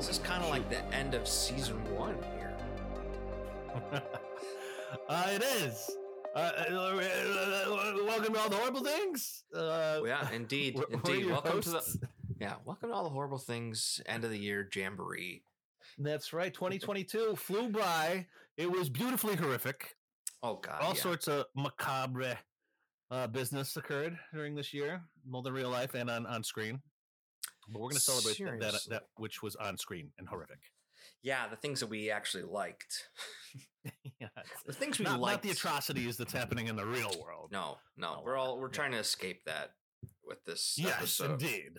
[0.00, 2.56] This is kind of like the end of season one here.
[5.10, 5.90] uh, it is.
[6.34, 7.76] Uh, uh,
[8.06, 9.44] welcome to all the horrible things.
[9.54, 11.26] Uh, yeah, indeed, we're- indeed.
[11.26, 12.08] Welcome to the
[12.40, 14.00] yeah, welcome to all the horrible things.
[14.06, 15.42] End of the year jamboree.
[15.98, 16.54] That's right.
[16.54, 18.26] 2022 flew by.
[18.56, 19.96] It was beautifully horrific.
[20.42, 21.02] Oh God, all yeah.
[21.02, 22.38] sorts of macabre
[23.10, 26.80] uh, business occurred during this year, both in real life and on, on screen.
[27.70, 30.58] But we're going to celebrate th- that, that which was on screen and horrific.
[31.22, 33.08] Yeah, the things that we actually liked.
[34.20, 34.28] yeah,
[34.66, 37.50] The things we not, not the atrocities that's happening in the real world.
[37.52, 38.72] No, no, Oh, we're all we're yeah.
[38.72, 39.72] trying to escape that
[40.24, 40.76] with this.
[40.78, 41.32] Yes, episode.
[41.42, 41.72] indeed.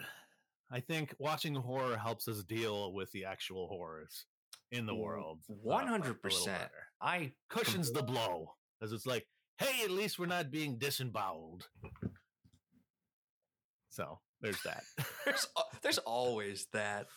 [0.71, 4.25] I think watching horror helps us deal with the actual horrors
[4.71, 5.39] in the world.
[5.49, 5.55] uh, a-
[5.95, 6.69] a 100%.
[7.01, 8.53] I Cushions the blow.
[8.79, 11.67] Because it's like, hey, at least we're not being disemboweled.
[13.89, 14.83] So there's that.
[15.25, 15.47] there's
[15.81, 17.07] there's always that.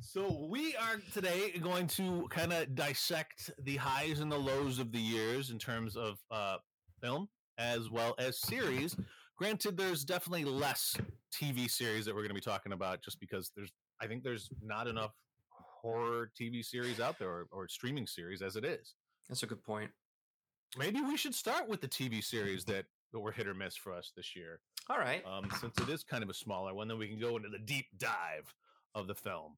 [0.00, 4.92] So we are today going to kind of dissect the highs and the lows of
[4.92, 6.56] the years in terms of uh,
[7.02, 8.96] film as well as series.
[9.36, 10.96] Granted, there's definitely less
[11.32, 14.48] TV series that we're going to be talking about, just because there's I think there's
[14.62, 15.12] not enough
[15.50, 18.94] horror TV series out there or, or streaming series as it is.
[19.28, 19.90] That's a good point.
[20.78, 23.92] Maybe we should start with the TV series that, that were hit or miss for
[23.92, 24.60] us this year,
[24.90, 25.24] All right.
[25.24, 26.88] um, since it is kind of a smaller one.
[26.88, 28.52] Then we can go into the deep dive
[28.94, 29.56] of the film,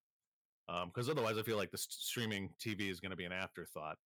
[0.86, 3.97] because otherwise, I feel like the s- streaming TV is going to be an afterthought.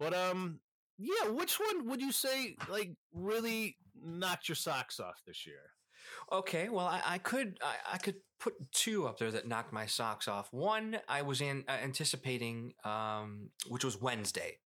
[0.00, 0.58] But um,
[0.98, 5.70] yeah, which one would you say like really knocked your socks off this year?
[6.32, 9.86] Okay, well, I, I could I, I could put two up there that knocked my
[9.86, 10.52] socks off.
[10.52, 14.58] One I was in uh, anticipating, um, which was Wednesday.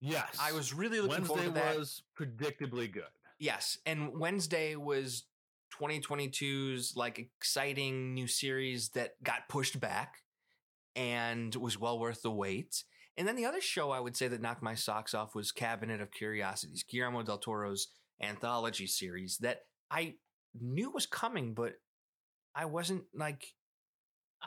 [0.00, 1.76] Yes, I was really looking Wednesday forward to that.
[1.76, 3.04] was predictably good.
[3.38, 5.24] Yes, and Wednesday was
[5.80, 10.22] 2022's like exciting new series that got pushed back
[10.94, 12.84] and was well worth the wait.
[13.16, 16.00] And then the other show I would say that knocked my socks off was Cabinet
[16.00, 17.88] of Curiosities, Guillermo del Toro's
[18.22, 19.60] anthology series that
[19.90, 20.14] I
[20.58, 21.74] knew was coming, but
[22.54, 23.44] I wasn't like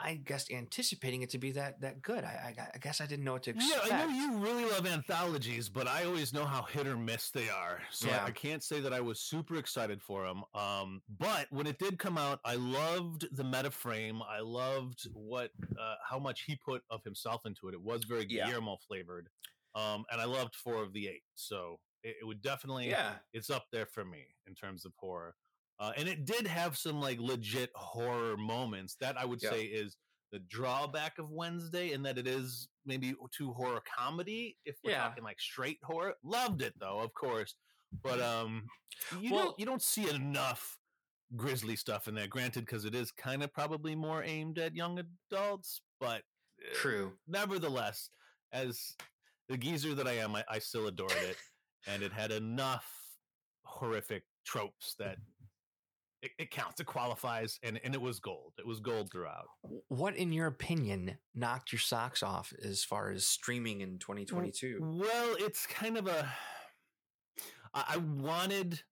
[0.02, 2.24] I guess anticipating it to be that that good.
[2.24, 3.86] I I, I guess I didn't know what to expect.
[3.88, 7.30] Yeah, I know you really love anthologies, but I always know how hit or miss
[7.30, 7.80] they are.
[7.90, 8.24] So Yeah.
[8.24, 10.42] I can't say that I was super excited for them.
[10.54, 14.22] Um, but when it did come out, I loved the meta frame.
[14.22, 17.74] I loved what uh, how much he put of himself into it.
[17.74, 18.46] It was very Yeah.
[18.46, 19.28] Guillermo flavored,
[19.74, 21.22] um, and I loved four of the eight.
[21.34, 23.12] So it, it would definitely Yeah.
[23.32, 25.34] it's up there for me in terms of horror.
[25.80, 29.50] Uh, and it did have some like legit horror moments that I would Yeah.
[29.50, 29.96] say is
[30.30, 34.56] the drawback of Wednesday, in that it is maybe too horror comedy.
[34.64, 35.02] If we're Yeah.
[35.08, 37.54] talking like straight horror, loved it though, of course.
[38.02, 38.68] But um,
[39.18, 40.78] you Well- don't you don't see enough
[41.36, 42.26] grisly stuff in there.
[42.28, 46.22] Granted, because it is kind of probably more aimed at young adults, but
[46.62, 47.18] uh, True.
[47.26, 48.10] nevertheless,
[48.52, 48.96] as
[49.48, 51.38] the geezer that I am, I, I still adored it,
[51.86, 53.16] and it had enough
[53.64, 55.18] horrific tropes that
[56.22, 58.52] it, it counts, it qualifies, and and it was gold.
[58.58, 59.48] It was gold throughout.
[59.88, 64.78] What, in your opinion, knocked your socks off as far as streaming in 2022?
[64.80, 66.28] Well, it's kind of a.
[67.72, 68.82] I, wanted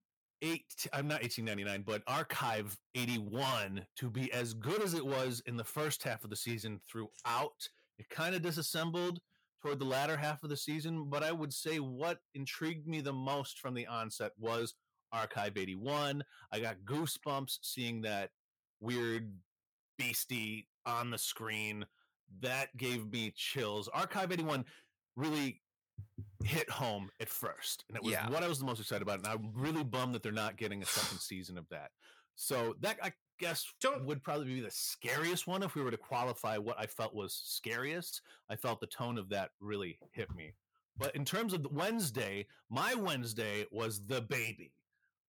[0.41, 0.87] eight.
[0.93, 5.63] I'm not 1899, but Archive 81 to be as good as it was in the
[5.65, 7.67] first half of the season throughout.
[7.97, 9.19] It kind of disassembled
[9.61, 13.11] toward the latter half of the season, but I would say what intrigued me the
[13.11, 14.75] most from the onset was
[15.11, 16.23] Archive 81.
[16.51, 18.31] I got goosebumps seeing that
[18.79, 19.31] weird
[19.97, 21.85] beastie on the screen.
[22.41, 23.87] That gave me chills.
[23.89, 24.65] Archive 81
[25.15, 25.61] really
[26.43, 28.29] hit home at first, and it was Yeah.
[28.29, 29.19] what I was the most excited about.
[29.19, 31.91] And I'm really bummed that they're not getting a second season of that.
[32.35, 35.97] So that I guess Don't- would probably be the scariest one if we were to
[35.97, 38.21] qualify what I felt was scariest.
[38.49, 40.53] I felt the tone of that really hit me.
[40.97, 44.73] But in terms of the Wednesday, my Wednesday was the baby.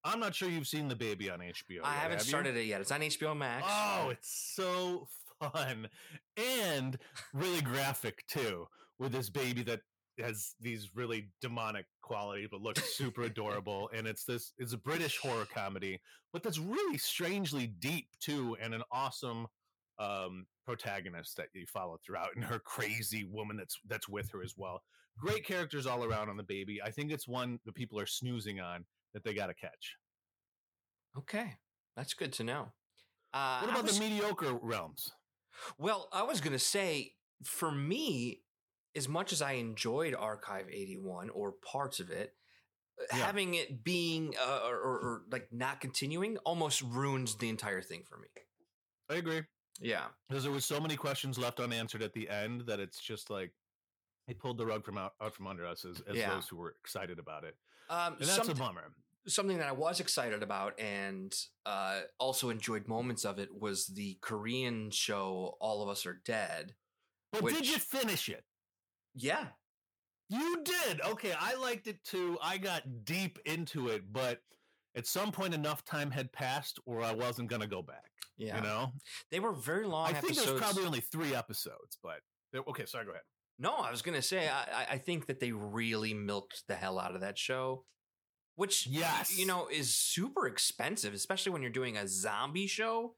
[0.04, 1.80] I'm not sure you've seen the baby on HBO.
[1.84, 2.28] I yet, haven't have you?
[2.28, 2.80] started it yet.
[2.80, 3.66] It's on HBO Max.
[3.68, 5.06] Oh, it's so
[5.40, 5.88] fun
[6.36, 6.98] and
[7.32, 8.66] really graphic too,
[8.98, 9.80] with this baby that
[10.18, 13.90] has these really demonic qualities but looks super adorable.
[13.96, 16.00] And it's this it's a British horror comedy,
[16.32, 19.46] but that's really strangely deep too, and an awesome
[19.98, 24.54] um protagonist that you follow throughout and her crazy woman that's that's with her as
[24.56, 24.80] well.
[25.18, 26.80] Great characters all around on the baby.
[26.82, 28.84] I think it's one that people are snoozing on
[29.14, 29.96] that they gotta catch.
[31.16, 31.54] okay,
[31.96, 32.72] that's good to know.
[33.32, 35.12] Uh, What about was- the mediocre realms?
[35.78, 38.42] Well, I was going to say, for me,
[38.96, 42.34] as much as I enjoyed Archive 81 or parts of it,
[43.00, 43.26] uh, Yeah.
[43.26, 48.04] having it being uh, or, or, or like not continuing almost ruins the entire thing
[48.04, 48.28] for me.
[49.08, 49.42] I agree.
[49.80, 50.08] Yeah.
[50.28, 53.52] because there was so many questions left unanswered at the end that it's just like
[54.30, 56.30] it pulled the rug from out, out from under us as, as Yeah.
[56.34, 57.56] those who were excited about it,
[57.88, 58.94] Um, and that's something, a bummer.
[59.26, 61.34] something that I was excited about and
[61.66, 66.74] uh, also enjoyed moments of it was the Korean show All of Us Are Dead.
[67.32, 68.44] But which- did you finish it?
[69.14, 69.48] Yeah.
[70.28, 71.00] You did.
[71.00, 72.38] Okay, I liked it too.
[72.40, 74.40] I got deep into it, but
[74.94, 78.10] at some point, enough time had passed, or I wasn't going to go back.
[78.36, 78.56] Yeah.
[78.56, 78.92] You know,
[79.32, 82.20] They were very long I think there's probably only three episodes, but
[82.54, 82.86] okay.
[82.86, 83.22] Sorry, go ahead.
[83.60, 86.98] No, I was gonna say I, I- I think that they really milked the hell
[86.98, 87.84] out of that show,
[88.56, 89.38] which Yes.
[89.38, 93.16] you know is super expensive, especially when you're doing a zombie show.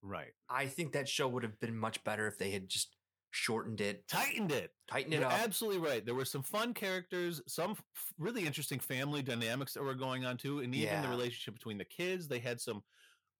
[0.00, 2.94] Right, I think that show would have been much better if they had just
[3.32, 4.70] shortened it, tightened it.
[4.88, 5.32] tightened it You're up.
[5.40, 6.04] absolutely right.
[6.06, 7.84] There were some fun characters, some f-
[8.16, 11.84] really interesting family dynamics that were going on too, and even the relationship between the
[11.84, 12.28] kids.
[12.28, 12.82] They had some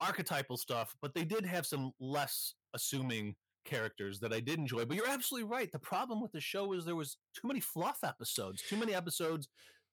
[0.01, 3.35] archetypal stuff, but they did have some less assuming
[3.69, 4.85] characters that I did enjoy.
[4.85, 5.71] But you're absolutely right.
[5.71, 9.49] The problem with the show was there was too many fluff episodes, too many episodes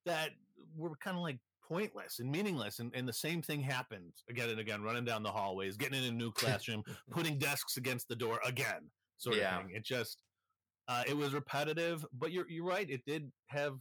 [0.06, 0.30] that
[0.76, 1.38] were kind of like
[1.68, 2.80] pointless and meaningless.
[2.80, 6.10] And, and the same thing happened again and again, running down the hallways, getting in
[6.10, 9.58] a new classroom, putting desks against the door again, sort Yeah.
[9.60, 9.76] of thing.
[9.76, 10.22] It just
[10.88, 12.90] uh, it was repetitive, but you're you're right.
[12.90, 13.74] It did have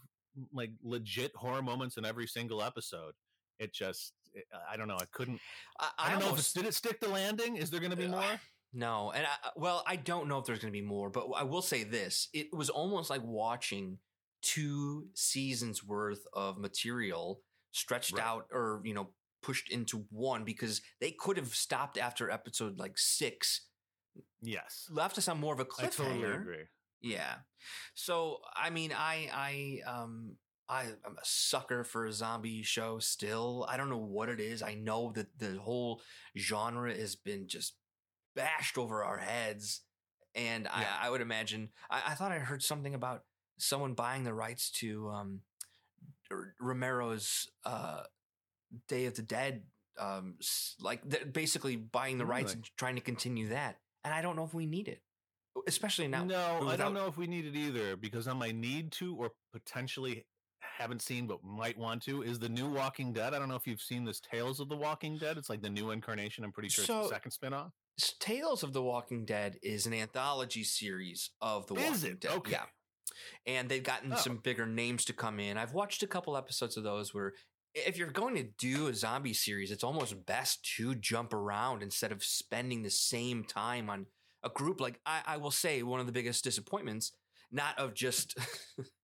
[0.52, 3.12] like legit horror moments in every single episode.
[3.60, 4.96] It just it, I don't know.
[4.98, 5.38] I couldn't.
[5.78, 7.56] I, I, don't know if almost- it's, did it stick the landing.
[7.56, 8.40] Is there going to be Uh, more?
[8.74, 11.44] No, and I, well, I don't know if there's going to be more, but I
[11.44, 13.98] will say this: it was almost like watching
[14.42, 17.40] two seasons worth of material
[17.72, 18.24] stretched Right.
[18.24, 19.10] out, or you know,
[19.42, 23.68] pushed into one because they could have stopped after episode like six,
[24.42, 26.40] Yes, left us on more of a I totally cliffhanger.
[26.40, 26.64] agree.
[27.00, 27.34] Yeah.
[27.94, 30.36] So I mean, I I um
[30.68, 33.66] I'm a sucker for a zombie show still.
[33.68, 34.62] I don't know what it is.
[34.62, 36.02] I know that the whole
[36.36, 37.76] genre has been just
[38.34, 39.80] bashed over our heads,
[40.34, 40.86] and Yeah.
[41.00, 41.70] I, I would imagine.
[41.90, 43.22] I, I thought I heard something about
[43.58, 45.40] someone buying the rights to um
[46.30, 48.02] R- Romero's uh
[48.88, 49.62] Day of the Dead.
[49.96, 50.34] Um,
[50.80, 52.54] like th- basically buying the rights Really?
[52.54, 55.00] and trying to continue that, and I don't know if we need it,
[55.68, 56.24] especially now.
[56.24, 59.30] no, I don't know if we need it either because on my need to or
[59.52, 60.26] potentially
[60.58, 63.34] haven't seen but might want to is the new Walking Dead.
[63.34, 65.38] I don't know if you've seen this Tales of the Walking Dead.
[65.38, 66.42] It's like the new incarnation.
[66.42, 67.70] I'm pretty sure it's the second spinoff.
[68.18, 72.20] Tales of the Walking Dead is an anthology series of the Is Walking it?
[72.20, 72.32] Dead.
[72.32, 72.50] Okay.
[72.52, 72.64] Yeah.
[73.46, 74.16] And they've gotten Oh.
[74.16, 75.56] some bigger names to come in.
[75.56, 77.34] I've watched a couple episodes of those where
[77.74, 82.12] if you're going to do a zombie series, it's almost best to jump around instead
[82.12, 84.06] of spending the same time on
[84.42, 84.80] a group.
[84.80, 87.12] Like I, I will say, one of the biggest disappointments,
[87.52, 88.36] not of just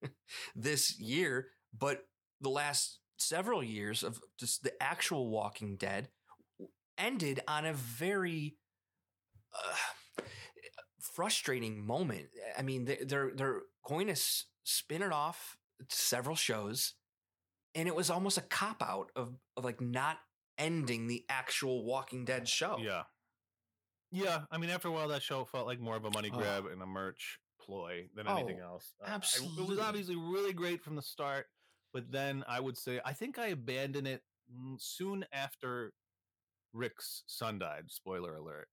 [0.56, 2.06] this year, but
[2.40, 6.08] the last several years of just the actual Walking Dead
[6.98, 8.56] ended on a very
[9.54, 10.22] uh,
[11.00, 12.26] frustrating moment.
[12.56, 14.16] I mean, they- they're they're going to
[14.64, 15.56] spin it off
[15.88, 16.94] several shows,
[17.74, 20.18] and it was almost a cop out of, of like not
[20.58, 22.76] ending the actual Walking Dead show.
[22.78, 23.04] Yeah.
[24.12, 24.42] Yeah.
[24.50, 26.36] I mean, after a while, that show felt like more of a money Oh.
[26.38, 28.94] grab and a merch ploy than Oh, anything else.
[29.00, 29.16] Uh, I-
[29.60, 31.46] it was obviously really great from the start,
[31.92, 34.22] but then I would say I think I abandoned it
[34.52, 35.92] mm, soon after
[36.72, 37.84] Rick's son died.
[37.90, 38.68] Spoiler alert.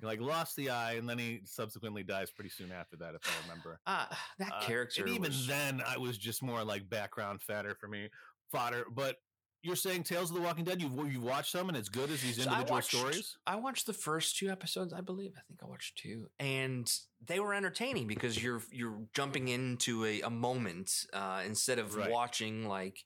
[0.00, 3.20] He like lost the eye, and then he subsequently dies pretty soon after that, if
[3.26, 3.80] I remember.
[3.86, 5.02] Ah, that Uh, character.
[5.02, 8.08] and even was- then, I was just more like background fodder for me,
[8.50, 8.84] fodder.
[8.90, 9.16] But
[9.64, 10.82] you're saying Tales of the Walking Dead?
[10.82, 13.36] You've you've watched some, and it's good as these So I individual watched- stories.
[13.46, 15.34] I watched the first two episodes, I believe.
[15.36, 16.92] I think I watched two, and
[17.24, 22.10] they were entertaining because you're you're jumping into a, a moment uh, instead of Right.
[22.10, 23.04] watching like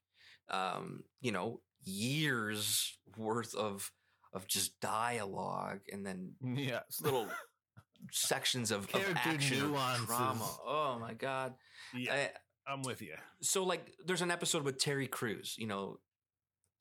[0.48, 3.90] um, you know years worth of
[4.36, 7.26] of just dialogue and then Yes, little
[8.12, 10.06] sections of, of action nuances.
[10.06, 10.48] drama.
[10.64, 11.54] Oh my god!
[11.94, 12.28] Yeah,
[12.66, 13.14] Uh, I'm with you.
[13.40, 15.54] so like, there's an episode with Terry Crews.
[15.58, 15.98] You know.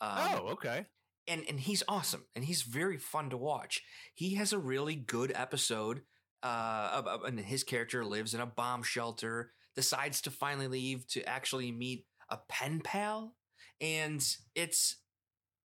[0.01, 0.85] Um, oh, okay.
[1.27, 3.81] and and he's awesome and he's very fun to watch.
[4.13, 6.01] He has a really good episode.
[6.43, 11.71] Uh, and his character lives in a bomb shelter, decides to finally leave to actually
[11.71, 13.35] meet a pen pal,
[13.81, 14.97] and it's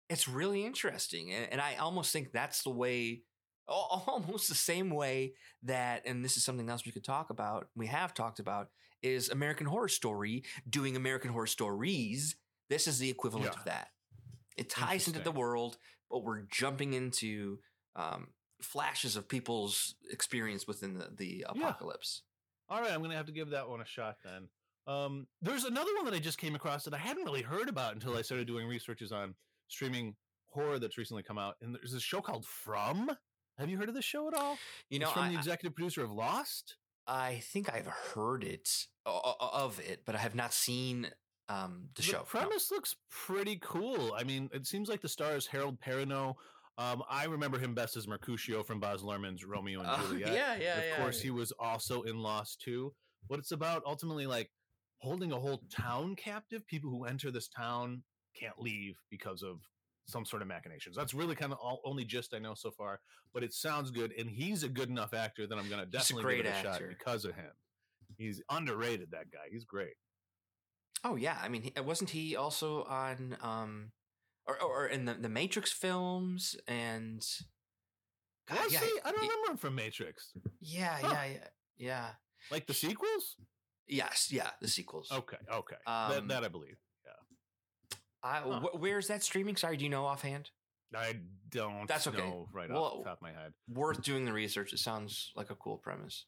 [0.09, 1.31] it's really interesting.
[1.31, 3.23] And, and I almost think that's the way,
[3.67, 7.67] almost the same way that, and this is something else we could talk about.
[7.75, 8.69] We have talked about
[9.01, 12.35] is American Horror Story doing American Horror Stories.
[12.69, 13.59] This is the equivalent Yeah.
[13.59, 13.89] of that.
[14.57, 15.77] It ties into the world,
[16.09, 17.59] but we're jumping into
[17.95, 18.27] um,
[18.61, 21.51] flashes of people's experience within the, the Yeah.
[21.67, 22.23] apocalypse.
[22.67, 24.47] All right, I'm gonna have to give that one a shot then.
[24.85, 27.93] Um, there's another one that I just came across that I hadn't really heard about
[27.93, 29.35] until I started doing researches on
[29.69, 30.15] streaming
[30.47, 33.09] horror that's recently come out, and there's this show called From.
[33.57, 34.57] Have you heard of this show at all?
[34.89, 36.75] You know, it's from I, the executive producer of Lost.
[37.07, 38.69] I think I've heard it
[39.05, 41.07] uh, of it, but I have not seen
[41.49, 42.17] um, the, The show.
[42.19, 42.23] no.
[42.23, 44.13] premise looks pretty cool.
[44.15, 46.35] I mean, it seems like the star is Harold Perrineau.
[46.77, 50.33] Um, I remember him best as Mercutio from Baz Luhrmann's Romeo and Oh, Juliet.
[50.33, 50.97] yeah, yeah, of yeah.
[50.97, 52.93] course, he was also in Lost too.
[53.27, 54.49] What it's about ultimately, like
[54.99, 56.65] holding a whole town captive.
[56.67, 58.03] People who enter this town
[58.35, 59.59] can't leave because of
[60.07, 60.95] some sort of machinations.
[60.95, 62.99] That's really kind of all only gist I know so far.
[63.33, 66.37] But it sounds good, and he's a good enough actor that I'm going to definitely
[66.37, 67.51] give it a shot because of him.
[68.17, 69.11] He's underrated.
[69.11, 69.49] That guy.
[69.51, 69.93] He's great.
[71.03, 73.91] Oh yeah, I mean, wasn't he also on um,
[74.47, 77.25] or or in the the Matrix films and?
[78.49, 78.99] God, Was yeah, he?
[79.05, 80.31] I don't remember him from Matrix.
[80.59, 81.09] Yeah, Huh.
[81.13, 82.07] yeah, yeah, yeah.
[82.49, 83.35] Like the sequels?
[83.87, 85.11] Yes, yeah, the sequels.
[85.11, 85.75] Okay, okay.
[85.85, 86.77] Um, that, that I believe.
[88.23, 88.59] I, Huh.
[88.61, 89.55] wh- where's that streaming?
[89.55, 90.51] Sorry, do you know offhand?
[90.95, 92.17] I don't That's okay.
[92.17, 93.53] know right off Well- the top of my head.
[93.67, 94.73] Worth doing the research.
[94.73, 96.25] It sounds like a cool premise.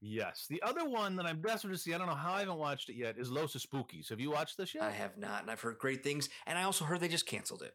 [0.00, 0.46] Yes.
[0.48, 2.90] The other one that I'm desperate to see, I don't know how I haven't watched
[2.90, 4.10] it yet, is Los Espookys.
[4.10, 4.84] Have you watched this yet?
[4.84, 6.28] I have not, and I've heard great things.
[6.46, 7.74] And I also heard they just canceled it.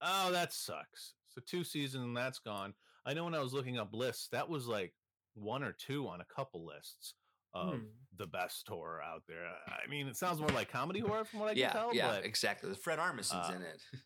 [0.00, 1.14] Oh, that sucks.
[1.30, 2.74] So two seasons and that's gone.
[3.04, 4.94] I know when I was looking up lists, that was like
[5.34, 7.14] one or two on a couple lists
[7.54, 7.84] of Hmm.
[8.16, 9.46] the best horror out there.
[9.66, 12.08] I mean, it sounds more like comedy horror from what I yeah, can tell, yeah,
[12.08, 12.74] but exactly.
[12.74, 13.82] Fred Armisen's uh, in it.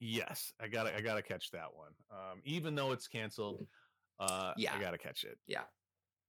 [0.00, 1.92] yes, I gotta I gotta catch that one.
[2.10, 3.66] Um, even though it's canceled,
[4.20, 4.74] uh, Yeah.
[4.74, 5.38] I gotta catch it.
[5.46, 5.62] Yeah.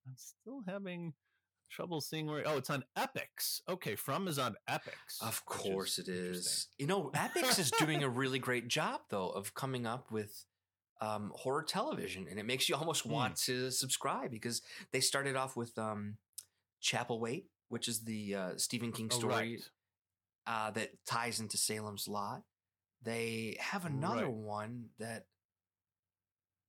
[0.08, 1.13] I'm still having
[1.69, 2.43] trouble seeing where.
[2.48, 3.62] Oh, it's on Epix.
[3.69, 5.22] Okay, From is on Epix.
[5.22, 6.34] Of course it interesting.
[6.41, 6.67] is.
[6.79, 10.46] You know, Epix is doing a really great job though of coming up with
[11.01, 13.12] um, horror television, and it makes you almost Hmm.
[13.12, 16.17] want to subscribe because they started off with um,
[16.81, 19.69] Chapelwaite, which is the uh, Stephen King Oh, story right.
[20.48, 22.43] uh, that ties into Salem's Lot.
[23.01, 24.33] They have another Right.
[24.33, 25.25] one that.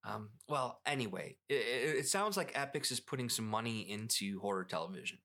[0.02, 4.64] Um, well, anyway, it, it, it sounds like Epix is putting some money into horror
[4.64, 5.18] television.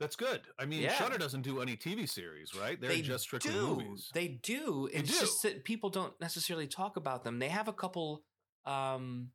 [0.00, 0.40] That's good.
[0.58, 0.94] I mean, Yeah.
[0.94, 2.80] Shudder doesn't do any TV series, right?
[2.80, 3.66] They're they just strictly do.
[3.76, 4.10] movies.
[4.14, 4.88] They do.
[4.92, 5.20] They It's do.
[5.20, 7.38] just that people don't necessarily talk about them.
[7.38, 8.24] They have a couple.
[8.64, 9.30] Um,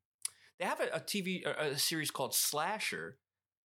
[0.59, 3.17] they have a, a TV a, a series called Slasher,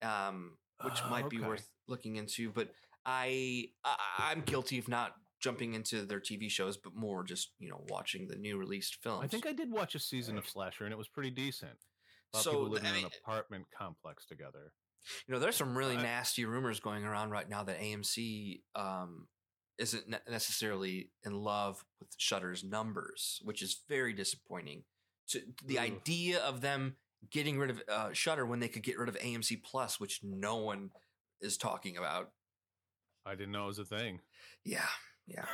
[0.02, 2.50] um, which Oh, might be worth looking into.
[2.50, 2.68] But
[3.04, 3.96] I, I
[4.30, 8.28] I'm guilty of not jumping into their TV shows, but more just you know watching
[8.28, 9.24] the new released films.
[9.24, 11.78] I think I did watch a season of Slasher, and it was pretty decent.
[12.32, 14.72] About So, people living I in an apartment complex together.
[15.26, 19.26] You know, there's some really I- nasty rumors going around right now that AMC um,
[19.78, 24.84] isn't ne- necessarily in love with Shudder's numbers, which is very disappointing.
[25.30, 25.84] To the Ugh.
[25.84, 26.96] idea of them
[27.30, 30.56] getting rid of uh, Shudder when they could get rid of AMC Plus, which no
[30.56, 30.90] one
[31.40, 32.30] is talking about.
[33.26, 34.20] I didn't know it was a thing.
[34.64, 34.86] Yeah,
[35.26, 35.44] yeah.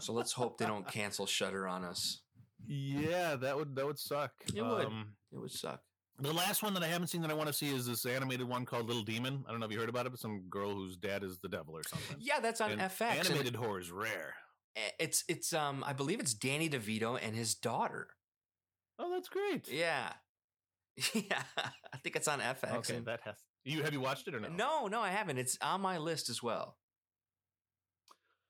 [0.00, 2.20] So let's hope they don't cancel Shudder on us.
[2.66, 4.32] Yeah, that would that would suck.
[4.54, 4.86] It would.
[4.86, 5.80] Um, It would suck.
[6.18, 8.48] the last one that I haven't seen that I want to see is this animated
[8.48, 9.44] one called Little Demon.
[9.46, 11.48] I don't know if you heard about it, but some girl whose dad is the
[11.48, 12.16] devil or something.
[12.18, 13.10] Yeah, that's on And FX.
[13.18, 14.34] and Animated horror is rare.
[14.98, 18.08] It's it's um I believe it's Danny DeVito and his daughter.
[18.98, 19.68] Oh, that's great.
[19.70, 20.12] Yeah.
[21.14, 21.42] Yeah.
[21.92, 22.74] I think it's on FX.
[22.78, 24.48] Okay, that has you have you watched it or no?
[24.48, 25.38] no, no, I haven't.
[25.38, 26.76] It's on my list as well.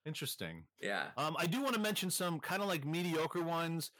[0.05, 0.65] Interesting.
[0.81, 1.07] Yeah.
[1.17, 3.91] Um, I do want to mention some kind of like mediocre ones.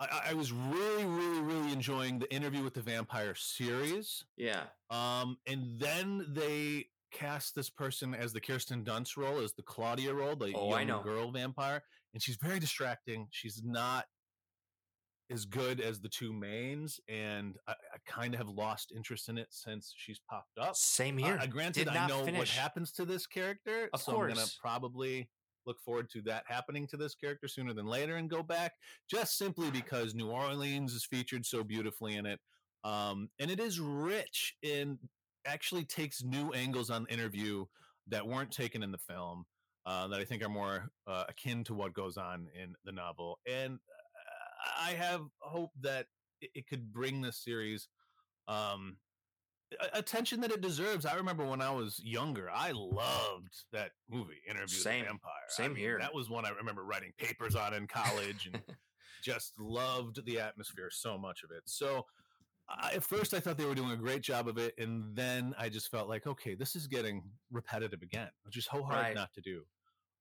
[0.00, 4.24] I- I, was really, really, really enjoying the interview with the vampire series.
[4.36, 4.64] Yeah.
[4.90, 10.12] Um, and then they cast this person as the Kirsten Dunst role, as the Claudia
[10.12, 11.82] role, the Oh, young girl vampire,
[12.12, 13.28] and she's very distracting.
[13.30, 14.06] She's not
[15.30, 19.38] as good as the two mains, and I, I kind of have lost interest in
[19.38, 20.76] it since she's popped up.
[20.76, 21.38] Same here.
[21.40, 25.28] uh, granted, I know what happens to this character, Of so I'm gonna probably
[25.66, 28.72] look forward to that happening to this character sooner than later and go back,
[29.08, 32.40] just simply because New Orleans is featured so beautifully in it,
[32.84, 34.98] um, and it is rich and
[35.46, 37.64] actually takes new angles on the interview
[38.08, 39.46] that weren't taken in the film.
[39.86, 43.38] Uh, that I think are more uh, akin to what goes on in the novel,
[43.46, 43.78] and
[44.84, 46.06] I have hope that
[46.40, 47.88] it, it could bring this series
[48.48, 48.96] um,
[49.92, 51.06] attention that it deserves.
[51.06, 55.00] I remember when I was younger, I loved that movie, Interview Same.
[55.00, 55.32] with the Vampire.
[55.48, 55.98] I Same mean, here.
[56.00, 58.60] That was one I remember writing papers on in college and
[59.22, 61.62] just loved the atmosphere so much of it.
[61.64, 62.04] So
[62.68, 65.54] I, at first I thought they were doing a great job of it, and then
[65.58, 69.14] I just felt like, okay, this is getting repetitive again, which is so hard Right.
[69.14, 69.62] not to do.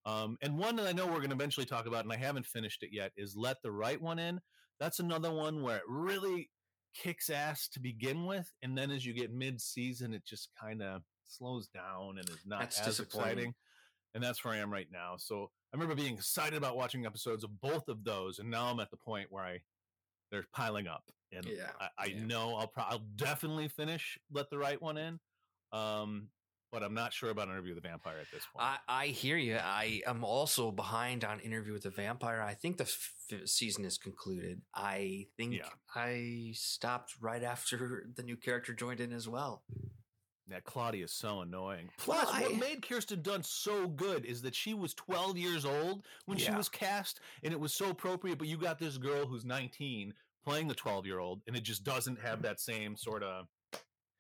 [0.06, 2.46] Um, and one that I know we're going to eventually talk about, and I haven't
[2.46, 4.42] finished it yet, is Let the Right One In.
[4.80, 6.50] That's another one where it really
[6.94, 11.02] kicks ass to begin with, and then as you get mid-season, it just kind of
[11.26, 13.54] slows down and is not That's as exciting.
[14.14, 15.16] And that's where I am right now.
[15.18, 18.80] So I remember being excited about watching episodes of both of those, and now I'm
[18.80, 19.60] at the point where I
[20.32, 22.26] they're piling up, and Yeah, I, I yeah.
[22.26, 25.20] know I'll pro- I'll definitely finish Let the Right One In,
[25.72, 26.30] um,
[26.74, 28.66] but I'm not sure about Interview with the Vampire at this point.
[28.66, 29.58] I, I hear you.
[29.58, 32.42] I am also behind on Interview with the Vampire.
[32.42, 33.14] I think the f-
[33.46, 34.62] season is concluded.
[34.76, 35.70] I think Yeah.
[35.96, 39.64] I stopped right after the new character joined in as well.
[40.50, 41.90] That Claudia is so annoying.
[42.06, 46.06] Well, Plus, what made Kirsten Dunst so good is that she was 12 years old
[46.26, 48.40] when she was cast, and it was so appropriate.
[48.40, 50.14] But you got this girl who's 19
[50.44, 53.46] playing the 12 year old, and it just doesn't have that same sort of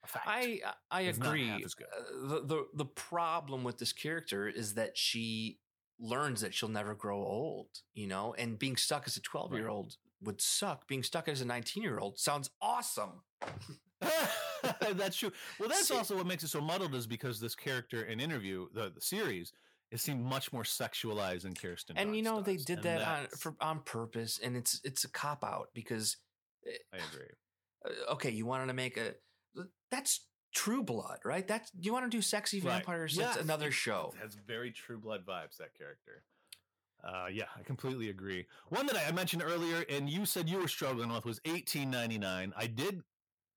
[0.04, 0.26] effect.
[0.28, 1.48] I I agree.
[1.48, 1.88] half as good.
[1.96, 5.60] Uh, the, the the problem with this character is that she
[6.00, 9.70] learns that she'll never grow old, you know, and being stuck as a 12 year
[9.70, 10.88] old would suck.
[10.88, 13.22] Being stuck as a 19 year old sounds awesome.
[14.94, 15.32] that's true.
[15.60, 18.68] Well, that's See- also what makes it so muddled is because this character in interview,
[18.74, 19.54] the, the series,
[19.92, 21.98] it seemed much more sexualized than Kirsten.
[21.98, 25.04] and you Dunst know they did and that on for, on purpose and it's it's
[25.04, 26.18] a cop out because
[26.92, 27.28] I agree.
[27.86, 29.14] uh, okay, you wanted to make a
[29.92, 30.22] that's
[30.54, 31.48] True Blood, right?
[31.48, 32.74] That's you want to do sexy Right.
[32.76, 33.16] vampires.
[33.16, 33.34] Yes.
[33.36, 34.14] That's another show.
[34.16, 35.58] It has very True Blood vibes.
[35.58, 36.24] That character.
[37.04, 38.46] Uh, yeah, I completely agree.
[38.70, 42.18] One that I mentioned earlier, and you said you were struggling with, was eighteen ninety
[42.18, 42.54] nine.
[42.56, 43.02] I did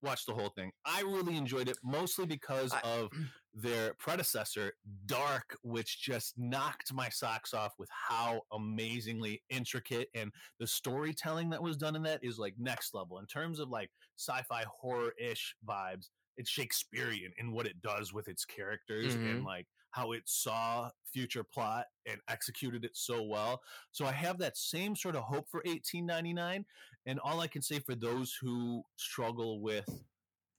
[0.07, 0.71] watch the whole thing.
[0.85, 3.11] I really enjoyed it, mostly because I- of
[3.55, 4.73] their predecessor,
[5.07, 11.63] Dark, which just knocked my socks off with how amazingly intricate and the storytelling that
[11.63, 15.55] was done in that is like next level in terms of like sci-fi horror ish
[15.67, 16.09] vibes.
[16.37, 19.45] It's Shakespearean in what it does with its characters and Mhm.
[19.47, 23.63] like how it saw future plot and executed it so well.
[23.93, 26.67] So I have that same sort of hope for 1899.
[27.07, 29.89] And all I can say for those who struggle with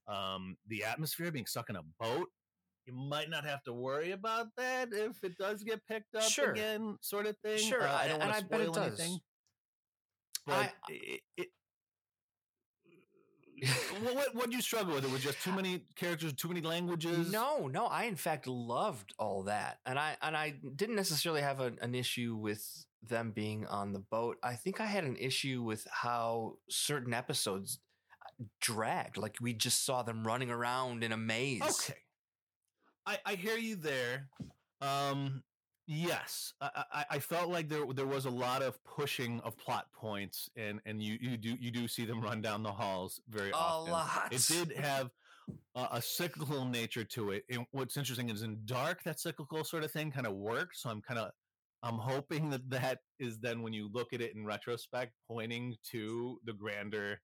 [0.07, 2.29] um, the atmosphere being stuck in a boat,
[2.87, 6.51] you might not have to worry about that if it does get picked up Sure.
[6.51, 7.59] again, sort of thing.
[7.59, 8.99] Sure, Uh, I don't want to bet it spoil does.
[8.99, 9.19] anything.
[10.47, 11.47] But I- it, it,
[14.01, 15.03] what, what what you struggle with?
[15.03, 17.31] It was just too many characters, too many languages.
[17.31, 21.59] No, no, I in fact loved all that, and I and I didn't necessarily have
[21.59, 24.37] an, an issue with them being on the boat.
[24.43, 27.79] I think I had an issue with how certain episodes
[28.61, 29.17] dragged.
[29.17, 31.61] Like we just saw them running around in a maze.
[31.61, 31.99] Okay.
[33.05, 34.27] I, I hear you there.
[34.81, 35.43] Um,
[35.87, 39.87] yes, I, I, I felt like there there was a lot of pushing of plot
[39.93, 43.51] points, and and you you do you do see them run down the halls very
[43.51, 43.93] a often.
[43.93, 44.27] lot.
[44.31, 45.09] It did have
[45.75, 47.43] a, a cyclical nature to it.
[47.49, 50.77] And what's interesting is in Dark, that cyclical sort of thing kind of worked.
[50.77, 51.31] So I'm kind of
[51.83, 56.39] I'm hoping that that is then when you look at it in retrospect, pointing to
[56.45, 57.19] the grander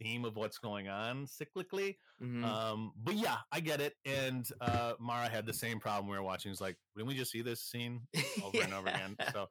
[0.00, 1.96] theme of what's going on cyclically.
[2.22, 2.44] Mhm.
[2.44, 3.94] Um, but yeah, I get it.
[4.04, 6.50] And uh, Mara had the same problem we were watching.
[6.52, 8.06] It's like, didn't we just see this scene
[8.42, 9.16] over and over again?
[9.32, 9.48] So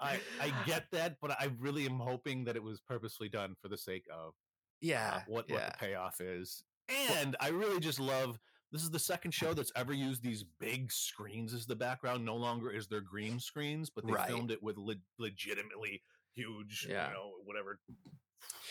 [0.00, 3.68] I I get that, but I really am hoping that it was purposely done for
[3.68, 4.32] the sake of uh,
[4.80, 5.54] yeah, what yeah.
[5.54, 6.62] what the payoff is.
[6.88, 8.38] And I really just love
[8.72, 12.24] this is the second show that's ever used these big screens as the background.
[12.24, 14.28] No longer is there green screens, but they Right.
[14.28, 16.02] filmed it with le- legitimately
[16.34, 17.08] huge, Yeah.
[17.08, 17.80] you know, whatever.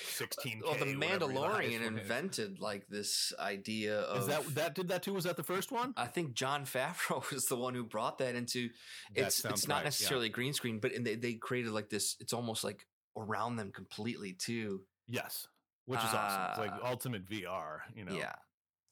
[0.05, 5.13] 16 Well, the Mandalorian invented like this idea of Is that that did that too?
[5.13, 5.93] Was that the first one?
[5.97, 8.69] I think Jon Favreau was the one who brought that into
[9.15, 9.85] That it's sounds it's not right, yeah.
[9.85, 12.15] necessarily green screen, but and they, they created like this.
[12.19, 12.85] It's almost like
[13.17, 14.81] around them completely too.
[15.07, 15.47] Yes,
[15.85, 16.49] which is awesome.
[16.49, 18.13] It's like Uh, ultimate VR, you know.
[18.13, 18.33] Yeah,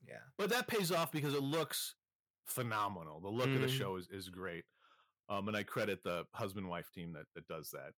[0.08, 0.20] yeah.
[0.38, 1.96] but that pays off because it looks
[2.46, 3.20] phenomenal.
[3.22, 3.78] The look of the Mhm.
[3.78, 4.66] show is, is great.
[5.30, 7.94] Um, and I credit the husband wife team that, that does that.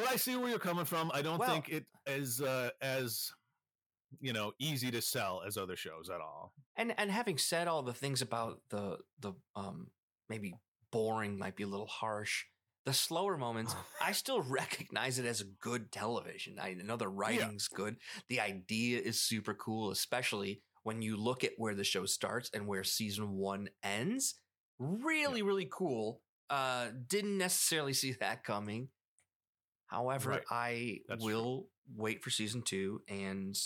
[0.00, 1.10] But I see where you're coming from.
[1.14, 3.32] I don't Well- think it is uh, as
[4.20, 6.52] you know easy to sell as other shows at all.
[6.76, 9.90] And and having said all the things about the the um
[10.28, 10.54] maybe
[10.90, 12.44] boring might be a little harsh.
[12.86, 16.58] The slower moments, I still recognize it as a good television.
[16.58, 17.96] I know the writing's good.
[18.28, 22.66] The idea is super cool, especially when you look at where the show starts and
[22.66, 24.34] where season one ends.
[24.78, 26.22] Really, really cool.
[26.48, 28.88] Uh, didn't necessarily see that coming.
[29.90, 30.42] However, Right.
[30.50, 31.32] I That's true.
[31.34, 33.58] will wait for season two and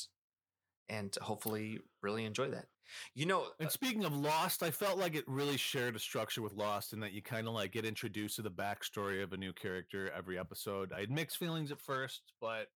[0.89, 2.67] and hopefully really enjoy that.
[3.15, 6.43] You know, And uh, speaking of Lost, I felt like it really shared a structure
[6.43, 9.37] with Lost in that you kind of like get introduced to the backstory of a
[9.37, 10.93] new character every episode.
[10.93, 12.69] I had mixed feelings at first, but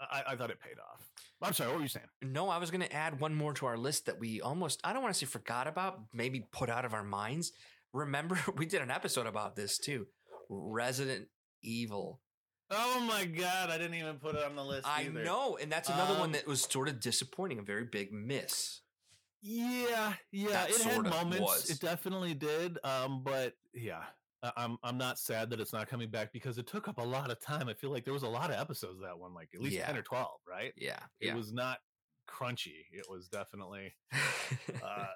[0.00, 1.06] I, I thought it paid off.
[1.42, 2.06] I'm sorry, what were you saying?
[2.22, 4.92] No, I was going to add one more to our list that we almost, I
[4.92, 7.52] don't want to say forgot about, maybe put out of our minds.
[7.92, 10.06] Remember, we did an episode about this too
[10.48, 11.28] Resident
[11.62, 12.20] Evil.
[12.70, 14.86] Oh my god, I didn't even put it on the list.
[14.88, 15.22] I either.
[15.24, 15.56] know.
[15.56, 18.80] And that's another one Um, that was sort of disappointing, a very big miss.
[19.42, 21.40] Yeah, yeah, That it had moments.
[21.40, 21.70] was.
[21.70, 22.78] It definitely did.
[22.82, 24.04] Um, but yeah,
[24.56, 27.30] I'm I'm not sad that it's not coming back because it took up a lot
[27.30, 27.68] of time.
[27.68, 29.76] I feel like there was a lot of episodes of that one, like at least
[29.76, 29.86] Yeah.
[29.86, 30.72] ten or twelve, right?
[30.76, 31.34] Yeah, It yeah.
[31.34, 31.78] was not
[32.28, 32.86] crunchy.
[32.92, 33.94] It was definitely
[34.82, 35.06] uh,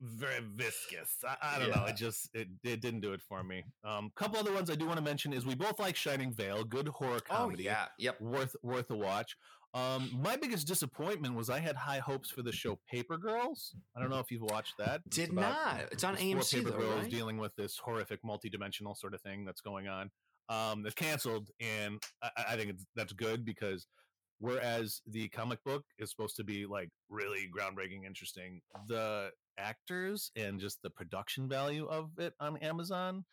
[0.00, 1.16] very viscous.
[1.26, 1.84] I, I don't know.
[1.86, 3.64] It just it, it didn't do it for me.
[3.84, 6.64] Um, couple other ones I do want to mention is we both like Shining Vale,
[6.64, 7.28] good horror comedy.
[7.30, 8.20] oh comedy, yeah, yep.
[8.20, 9.36] worth worth a watch.
[9.74, 13.74] Um, my biggest disappointment was I had high hopes for the show Paper Girls.
[13.96, 15.02] I don't know if you've watched that.
[15.06, 15.80] It's Did not.
[15.92, 17.10] It's on AMC paper though, girls right?
[17.10, 20.10] dealing with this horrific multi-dimensional sort of thing that's going on.
[20.48, 23.86] Um, it's canceled, and I, I think it's, that's good because
[24.38, 30.60] whereas the comic book is supposed to be like really groundbreaking, interesting, the actors and
[30.60, 33.24] just the production value of it on Amazon,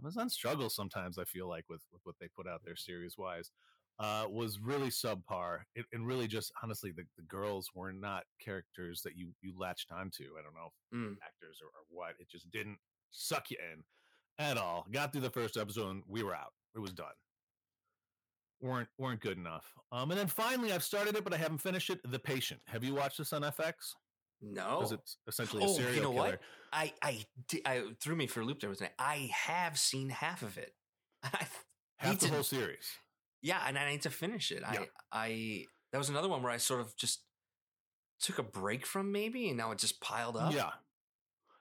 [0.00, 1.18] Amazon struggles sometimes.
[1.18, 3.50] I feel like with with what they put out there series wise.
[3.98, 9.02] Uh, was really subpar, it, and really just honestly, the, the girls were not characters
[9.02, 10.24] that you you latched onto.
[10.38, 11.16] I don't know if Mm.
[11.24, 12.14] actors or, or what.
[12.18, 12.78] It just didn't
[13.10, 13.84] suck you in
[14.38, 14.86] at all.
[14.90, 16.52] Got through the first episode and we were out.
[16.74, 17.12] It was done.
[18.60, 19.72] weren't weren't good enough.
[19.92, 22.00] Um, and then finally, I've started it, but I haven't finished it.
[22.10, 22.60] The Patient.
[22.68, 23.74] Have you watched this on FX?
[24.42, 24.78] No.
[24.78, 26.30] Because it's essentially a Oh, serial you know killer.
[26.30, 26.40] what?
[26.72, 27.24] I I
[27.64, 28.92] I threw me for a loop there with it.
[28.98, 30.74] I have seen half of it.
[31.22, 31.46] I,
[31.98, 32.90] Half the to- whole series.
[33.42, 34.62] yeah, and I need to finish it.
[34.72, 34.84] Yeah.
[35.12, 37.20] I I that was another one where I sort of just
[38.20, 40.52] took a break from maybe, and now it just piled up.
[40.52, 40.70] Yeah.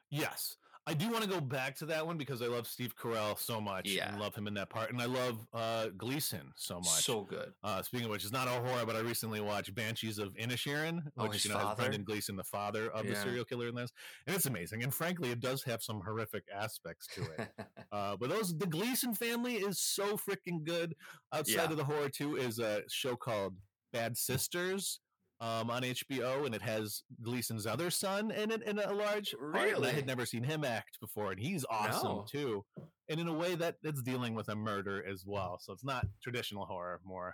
[0.10, 0.56] Yes.
[0.88, 3.62] I do want to go back to that one because I love Steve Carell so
[3.62, 3.88] much.
[3.88, 4.10] Yeah.
[4.10, 4.92] And love him in that part.
[4.92, 6.88] And I love uh, Gleeson so much.
[6.88, 7.54] so good.
[7.64, 11.02] Uh, speaking of which, it's not a horror, but I recently watched Banshees of Inisherin,
[11.18, 11.78] Oh, which his you know has?
[11.78, 13.92] Brendan Gleeson, the father of the serial killer in this,
[14.26, 14.82] and it's amazing.
[14.82, 17.50] And frankly, it does have some horrific aspects to it.
[17.92, 20.96] uh, but those the Gleeson family is so freaking good.
[21.32, 21.70] Outside Yeah.
[21.72, 23.54] of the horror, too, is a show called
[23.94, 25.01] Bad Sisters.
[25.42, 29.70] Um, on HBO, and it has Gleeson's other son in it in a large part,
[29.76, 32.26] and I had never seen him act before, and he's awesome No.
[32.30, 32.64] too.
[33.10, 36.06] And in a way that it's dealing with a murder as well, so it's not
[36.22, 37.34] traditional horror, more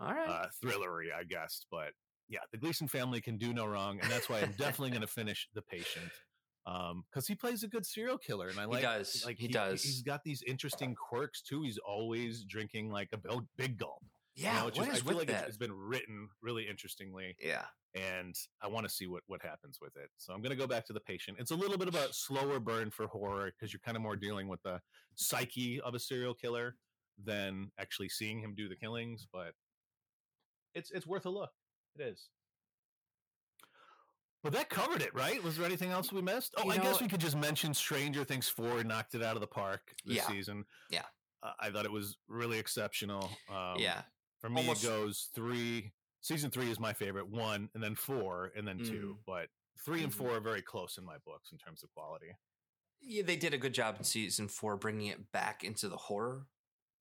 [0.00, 0.28] All right.
[0.28, 1.64] uh, thrillery, I guess.
[1.70, 1.92] But
[2.28, 5.06] yeah, the Gleason family can do no wrong, and that's why I'm definitely going to
[5.06, 6.10] finish The Patient
[6.64, 8.78] because he plays a good serial killer, and I like.
[8.80, 9.22] he does.
[9.24, 9.80] Like He does.
[9.80, 11.62] He's got these interesting quirks too.
[11.62, 13.78] He's always drinking like a big, big
[14.36, 14.44] gulp.
[14.44, 14.62] you yeah.
[14.62, 15.48] know, just- I feel like that?
[15.48, 17.64] it's been written really interestingly, yeah.
[17.94, 20.10] and I want to see what what happens with it.
[20.16, 21.38] So I'm going to go back to The Patient.
[21.40, 24.16] It's a little bit of a slower burn for horror because you're kind of more
[24.16, 24.80] dealing with the
[25.14, 26.76] psyche of a serial killer
[27.22, 29.52] than actually seeing him do the killings, but
[30.74, 31.50] it's it's worth a look.
[31.98, 32.28] It is.
[34.42, 35.42] But that covered it, right?
[35.42, 36.54] Was there anything else we missed?
[36.58, 39.36] Oh, You I know- guess we could just mention Stranger Things 4 knocked it out
[39.36, 40.26] of the park this Yeah.
[40.26, 40.66] season.
[40.90, 41.06] Yeah.
[41.42, 43.30] Uh, I thought it was really exceptional.
[43.48, 44.02] Um, yeah.
[44.44, 45.90] For me, Almost- it goes three.
[46.20, 47.28] Season three is my favorite.
[47.28, 49.18] One, and then four, and then two.
[49.24, 50.16] But three and Mhm.
[50.16, 52.36] four are very close in my books in terms of quality.
[53.00, 56.46] Yeah, they did a good job in season four bringing it back into the horror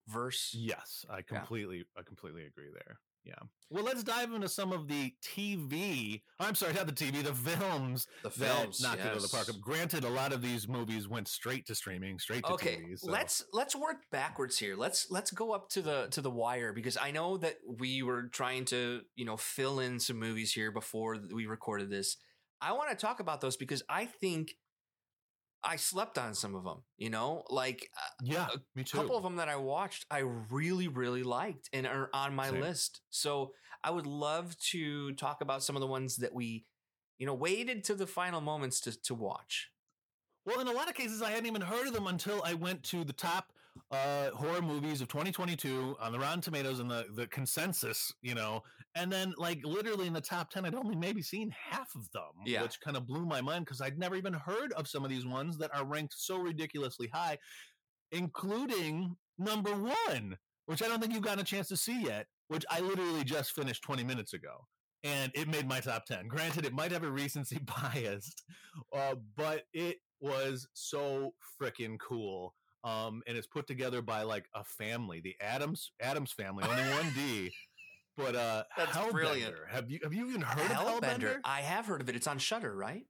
[0.07, 0.53] verse.
[0.53, 3.01] Yes, I completely, I completely agree there.
[3.25, 3.35] Yeah.
[3.69, 6.21] Well, let's dive into some of the TV.
[6.39, 9.29] I'm sorry, not the TV, the films The that films knocked it out of the
[9.29, 9.47] park.
[9.61, 12.99] Granted, a lot of these movies went straight to streaming, straight to okay TV.
[12.99, 16.73] so- let's let's work backwards here let's let's go up to the to the wire
[16.73, 20.71] because i know that we were trying to you know fill in some movies here
[20.71, 22.17] before we recorded this
[22.61, 24.53] i want to talk about those because i think
[25.63, 28.97] i slept on some of them you know like uh, Yeah, a me too.
[28.97, 32.61] couple of them that i watched i really really liked and are on my Same.
[32.61, 36.65] list so i would love to talk about some of the ones that we
[37.17, 39.69] you know waited to the final moments to to watch
[40.45, 42.83] Well, in a lot of cases, I hadn't even heard of them until I went
[42.91, 43.53] to the top
[43.91, 48.61] uh, horror movies of 2022 on the Rotten Tomatoes and the, the consensus, you know,
[48.95, 52.23] and then like literally in the top 10, I'd only maybe seen half of them,
[52.45, 52.61] Yeah.
[52.63, 55.25] which kind of blew my mind because I'd never even heard of some of these
[55.25, 57.37] ones that are ranked so ridiculously high,
[58.11, 62.65] including number one, which I don't think you've gotten a chance to see yet, which
[62.69, 64.67] I literally just finished 20 minutes ago.
[65.03, 66.27] And it made my top 10.
[66.29, 67.59] Granted, it might have a recency
[67.93, 68.31] bias,
[68.95, 72.53] uh, but it was so freaking cool.
[72.83, 77.11] Um, and it's put together by like a family, the Adams Adams family, only one
[77.13, 77.51] D.
[78.15, 79.11] But uh, That's Hellbender.
[79.11, 79.55] brilliant.
[79.71, 81.01] Have you have you even heard of Hellbender.
[81.01, 81.39] Hellbender?
[81.43, 82.15] I have heard of it.
[82.15, 83.07] It's on Shudder, right?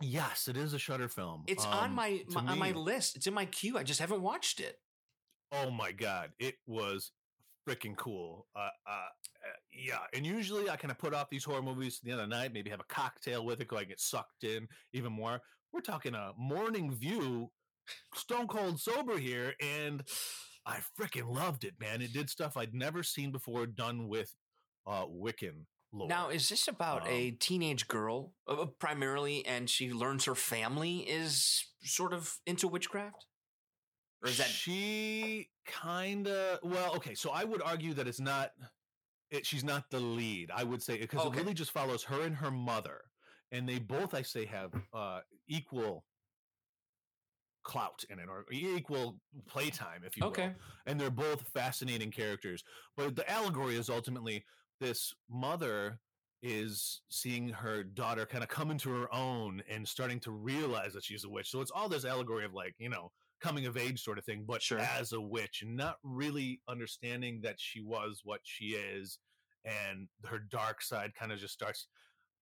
[0.00, 1.44] Yes, it is a Shudder film.
[1.46, 3.16] It's on Um, my, to my on my list.
[3.16, 3.78] It's in my queue.
[3.78, 4.76] I just haven't watched it.
[5.52, 7.12] Oh my god, it was
[7.66, 8.46] freaking cool.
[8.54, 12.12] Uh, uh, uh, yeah, and usually I kind of put off these horror movies the
[12.12, 15.40] other night, maybe have a cocktail with it, go I get sucked in even more.
[15.72, 17.50] We're talking a morning view,
[18.14, 20.02] stone cold sober here, and
[20.66, 22.02] I freaking loved it, man.
[22.02, 24.34] It did stuff I'd never seen before done with
[24.86, 26.08] uh Wiccan lore.
[26.08, 30.98] Now, is this about a Um, teenage girl uh, primarily, and she learns her family
[31.08, 33.26] is sort of into witchcraft?
[34.22, 36.96] Or is that she kind of well?
[36.96, 38.50] Okay, so I would argue that it's not.
[39.30, 40.50] It, she's not the lead.
[40.54, 41.38] I would say because Okay.
[41.38, 43.00] it really just follows her and her mother,
[43.52, 46.04] and they both, I say, have uh, equal
[47.62, 50.30] clout in it or equal playtime, if you will
[50.86, 52.62] and they're both fascinating characters.
[52.96, 54.44] But the allegory is ultimately
[54.80, 56.00] this mother
[56.42, 61.04] is seeing her daughter kind of come into her own and starting to realize that
[61.04, 61.50] she's a witch.
[61.50, 64.44] So it's all this allegory of like, you know, coming of age sort of thing,
[64.46, 64.78] but Sure.
[64.78, 69.18] as a witch, and not really understanding that she was what she is.
[69.64, 71.88] And her dark side kind of just starts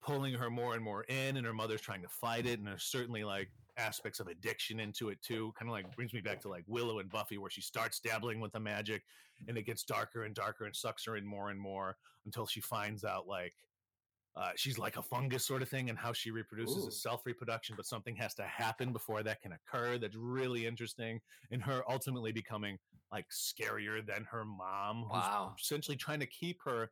[0.02, 2.58] pulling her more and more in, and her mother's trying to fight it.
[2.58, 5.52] And there's certainly like aspects of addiction into it too.
[5.58, 8.40] Kind of like brings me back to like Willow and Buffy, where she starts dabbling
[8.40, 9.02] with the magic,
[9.48, 12.60] and it gets darker and darker and sucks her in more and more until she
[12.60, 13.54] finds out like
[14.36, 16.88] uh, she's like a fungus sort of thing, and how she reproduces Ooh.
[16.88, 19.96] is self reproduction, but something has to happen before that can occur.
[19.98, 22.78] That's really interesting, and her ultimately becoming
[23.10, 25.24] like scarier than her mom, who's
[25.60, 26.90] essentially trying to keep her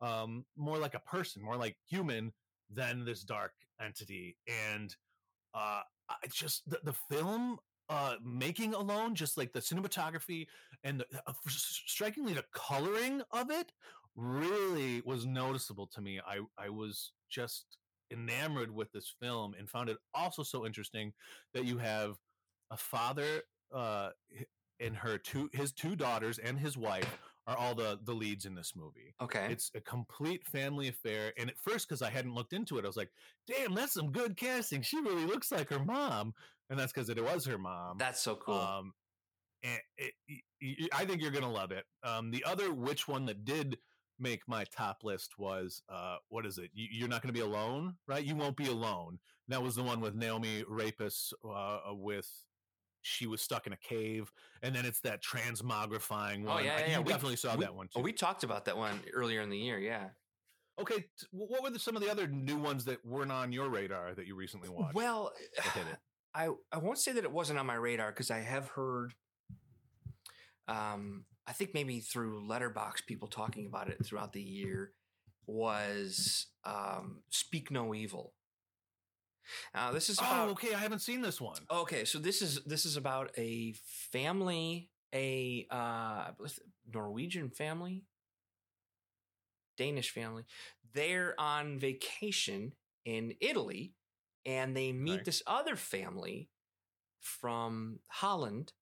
[0.00, 2.32] um, more like a person, more like human
[2.70, 4.36] than this dark entity.
[4.46, 4.94] And
[5.54, 10.46] uh, I just the, the film uh, making alone, just like the cinematography
[10.82, 13.72] and the, uh, strikingly the coloring of it,
[14.16, 16.20] really was noticeable to me.
[16.26, 17.78] I I was just
[18.12, 21.12] enamored with this film and found it also so interesting
[21.52, 22.16] that you have
[22.70, 23.42] a father
[23.74, 24.10] uh
[24.80, 28.54] and her two his two daughters and his wife are all the the leads in
[28.54, 29.14] this movie.
[29.20, 29.48] Okay.
[29.50, 32.86] it's a complete family affair and at first because i hadn't looked into it i
[32.86, 33.10] was like
[33.46, 34.80] damn that's some good casting.
[34.82, 36.32] She really looks like her mom.
[36.70, 37.98] And that's because it was her mom.
[37.98, 38.54] That's so cool.
[38.54, 38.92] um
[39.62, 40.12] and it,
[40.62, 41.84] y- i think you're gonna love it.
[42.02, 43.76] Um the other which one that did
[44.18, 46.70] make my top list was uh what is it?
[46.72, 48.24] You, you're not gonna be alone right?
[48.24, 49.18] You won't be alone.
[49.48, 52.30] That was the one with Noomi Rapace uh with
[53.06, 56.80] she was stuck in a cave and then it's that transmogrifying Oh, one yeah, I-
[56.80, 56.98] yeah, yeah.
[57.00, 59.50] We- definitely saw we, that one too oh, we talked about that one earlier in
[59.50, 59.78] the year.
[59.78, 60.08] Yeah.
[60.80, 63.68] Okay, t- what were the, some of the other new ones that weren't on your
[63.68, 64.94] radar that you recently watched?
[64.94, 65.98] Well, that hit it?
[66.34, 69.14] I I won't say that it wasn't on my radar because I have heard.
[70.66, 74.92] Um, I think maybe through Letterboxd, people talking about it throughout the year
[75.46, 78.32] was um, "Speak No Evil."
[79.74, 81.60] Now, this is about oh, okay, I haven't seen this one.
[81.70, 83.74] Okay, so this is this is about a
[84.12, 86.30] family, a uh,
[86.92, 88.04] Norwegian family,
[89.76, 90.44] Danish family.
[90.92, 92.72] They're on vacation
[93.04, 93.94] in Italy,
[94.46, 95.24] and they meet Right.
[95.24, 96.48] this other family
[97.20, 98.72] from Holland,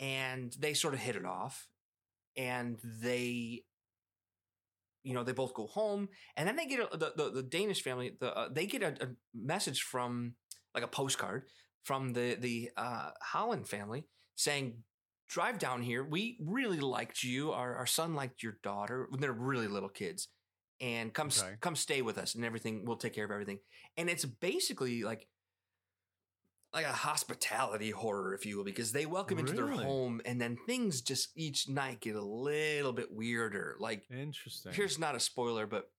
[0.00, 1.68] and they sort of hit it off,
[2.36, 3.64] and they.
[5.06, 7.82] You know, they both go home, and then they get a, the, the the Danish
[7.82, 8.16] family.
[8.20, 10.34] The uh, they get a, a message from
[10.74, 11.44] like a postcard
[11.84, 14.82] from the the uh, Holland family saying,
[15.28, 16.02] "Drive down here.
[16.04, 17.52] We really liked you.
[17.52, 19.06] Our our son liked your daughter.
[19.10, 20.28] When they're really little kids,
[20.80, 21.56] and come s- Okay.
[21.60, 22.84] come stay with us, and everything.
[22.84, 23.60] We'll take care of everything."
[23.96, 25.28] And it's basically like
[26.76, 30.58] like a hospitality horror, if you will, because they welcome into their home, and then
[30.66, 33.76] things just each night get a little bit weirder.
[33.80, 34.72] Like Interesting.
[34.74, 35.90] here's not a spoiler, but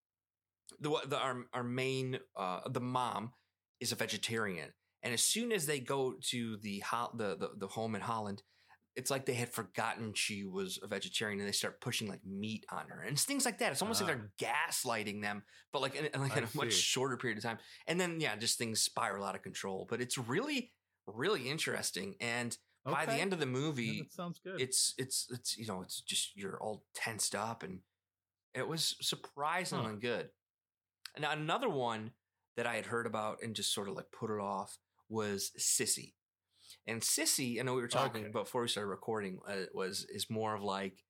[0.80, 3.34] the the our our main uh the mom
[3.80, 4.70] is a vegetarian,
[5.02, 8.44] and as soon as they go to the ho- the, the the home in Holland,
[8.98, 12.66] it's like they had forgotten she was a vegetarian, and they start pushing like meat
[12.72, 13.72] on her, and it's things like that.
[13.72, 14.72] It's almost like they're ah.
[14.72, 18.02] gaslighting them, but like in, like I in a much shorter period of time, and
[18.02, 19.86] then yeah, just things spiral out of control.
[19.88, 20.72] But it's really
[21.06, 24.60] really interesting, and by the end of the movie, that sounds good.
[24.60, 27.80] it's it's it's you know it's just you're all tensed up and
[28.54, 30.30] it was surprisingly good
[31.20, 32.12] now another one
[32.56, 34.78] that i had heard about and just sort of like put it off
[35.10, 36.14] was sissy
[36.88, 38.32] and sissy i know we were talking Okay.
[38.32, 41.04] before we started recording uh, was is more of like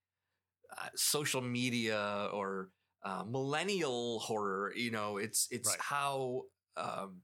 [0.77, 2.69] uh, social media or
[3.03, 5.79] uh, millennial horror you know it's it's Right.
[5.81, 6.43] how
[6.75, 7.21] um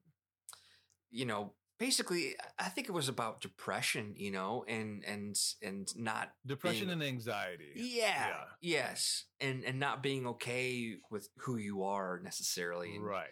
[1.11, 6.31] you know basically i think it was about depression you know and and and not
[6.45, 7.73] Depression being- and anxiety.
[7.75, 13.29] yeah, yes and and not being okay with who you are necessarily and, Right.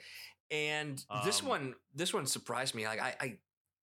[0.50, 3.38] and this Um, one this one surprised me like I, I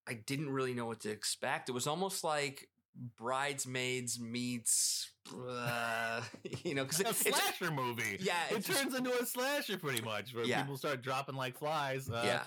[0.09, 2.69] i didn't really know what to expect it was almost like
[3.17, 5.11] bridesmaids meets
[5.49, 6.21] uh,
[6.65, 8.17] you know because it's A it's slasher movie.
[8.21, 10.63] yeah It turns into a slasher pretty much, where Yeah.
[10.63, 12.09] people start dropping like flies.
[12.09, 12.43] Uh, yeah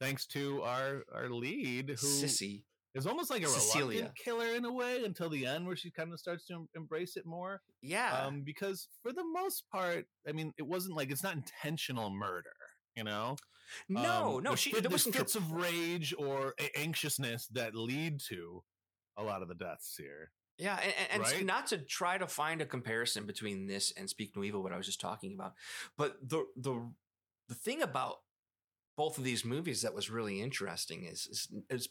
[0.00, 3.98] Thanks to our our lead, who sissy is almost like a Cecilia.
[4.00, 6.68] reluctant killer in a way until the end, where she kind of starts to em-
[6.74, 7.62] embrace it more.
[7.80, 12.10] yeah um, because for the most part, I mean, it wasn't like it's not intentional
[12.10, 12.52] murder,
[12.96, 13.36] you know.
[13.88, 18.62] No Um, no the she there wasn't fits of rage or anxiousness that lead to
[19.16, 20.32] a lot of the deaths here.
[20.56, 21.44] Yeah, and, and Right?
[21.44, 24.76] not to try to find a comparison between this and Speak No Evil, what I
[24.76, 25.54] was just talking about,
[25.96, 26.90] but the the
[27.48, 28.16] the thing about
[28.96, 31.88] both of these movies that was really interesting is is, is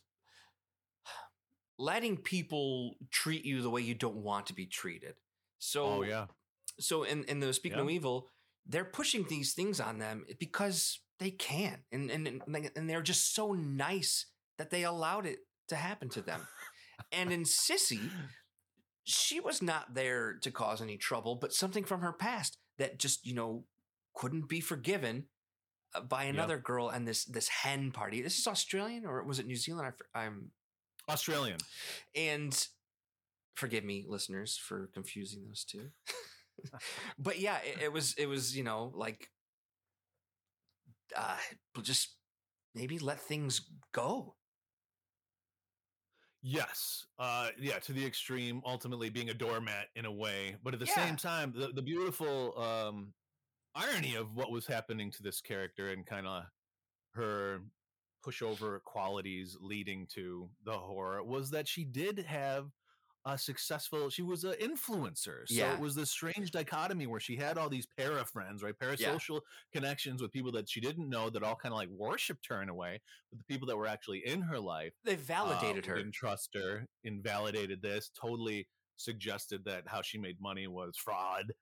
[1.78, 5.16] letting people treat you the way you don't want to be treated.
[5.60, 6.28] So oh yeah,
[6.80, 8.32] so in in the Speak No Evil,
[8.66, 12.42] they're pushing these things on them because they can, and and
[12.76, 16.48] and, they're just so nice that they allowed it to happen to them.
[17.12, 18.10] and in Sissy,
[19.04, 23.26] she was not there to cause any trouble, but something from her past that just
[23.26, 23.66] you know
[24.16, 25.26] couldn't be forgiven
[25.96, 28.22] uh, by another girl and this this hen party.
[28.22, 29.94] This is Australian or was it New Zealand?
[30.14, 30.52] I, I'm
[31.10, 31.58] Australian.
[32.16, 32.68] and
[33.56, 35.90] forgive me, listeners, for confusing those two.
[37.18, 39.30] but yeah, it, it was it was you know like
[41.16, 41.38] uh,
[41.82, 42.16] just
[42.76, 43.62] maybe let things
[43.92, 44.36] go.
[46.42, 47.06] Yes.
[47.18, 50.58] Uh yeah, to the extreme, ultimately being a doormat in a way.
[50.62, 50.96] But at the Yeah.
[50.96, 53.14] same time, the, the beautiful um
[53.76, 56.44] irony of what was happening to this character and kind of
[57.14, 57.62] her
[58.26, 62.72] pushover qualities leading to the horror was that she did have
[63.26, 65.74] a successful she was an influencer so Yeah.
[65.74, 69.40] it was this strange dichotomy where she had all these para friends right parasocial
[69.72, 72.70] connections with people that she didn't know that all kind of like worshiped her in
[72.70, 73.00] a way
[73.32, 75.96] but the people that were actually in her life They validated uh, her.
[75.96, 76.86] Didn't trust her.
[77.04, 78.12] Invalidated this.
[78.20, 81.54] Totally suggested that how she made money was fraud.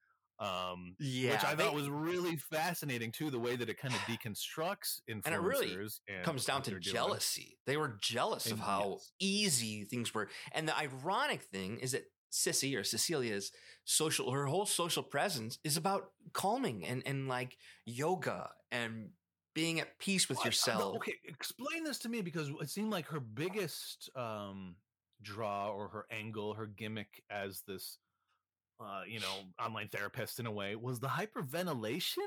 [0.42, 3.30] Um, Yeah, which I they- thought was really fascinating too.
[3.30, 6.72] The way that it kind of deconstructs influencers And it really and comes down to
[6.72, 6.94] they're doing.
[6.96, 7.60] jealousy.
[7.66, 9.12] They were jealous of how yes.
[9.20, 10.30] easy things were.
[10.52, 13.52] And the ironic thing is that Sissy or Cecilia's
[13.86, 19.10] social, her whole social presence is about calming and, and like yoga and
[19.54, 20.46] being at peace with What?
[20.46, 20.96] Uh, yourself.
[20.96, 24.76] okay, explain this to me because it seemed like her biggest um,
[25.22, 27.98] draw or her angle, her gimmick as this,
[28.82, 32.18] uh, you know, online therapist in a way was the hyperventilation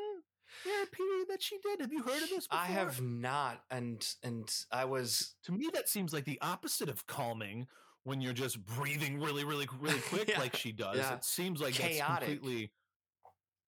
[0.63, 1.81] therapy that she did.
[1.81, 2.47] Have you heard of this?
[2.51, 7.07] I have not, and and I was to me that seems like the opposite of
[7.07, 7.67] calming
[8.05, 11.15] when you're just breathing really really really quick Yeah, like she does yeah.
[11.15, 11.99] it seems like Chaotic.
[11.99, 12.71] that's completely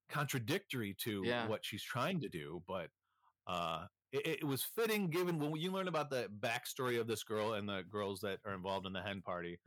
[0.08, 1.48] contradictory to Yeah.
[1.48, 2.88] what she's trying to do but
[3.46, 7.54] uh it, it was fitting given when you learn about the backstory of this girl
[7.54, 9.58] and the girls that are involved in the hen party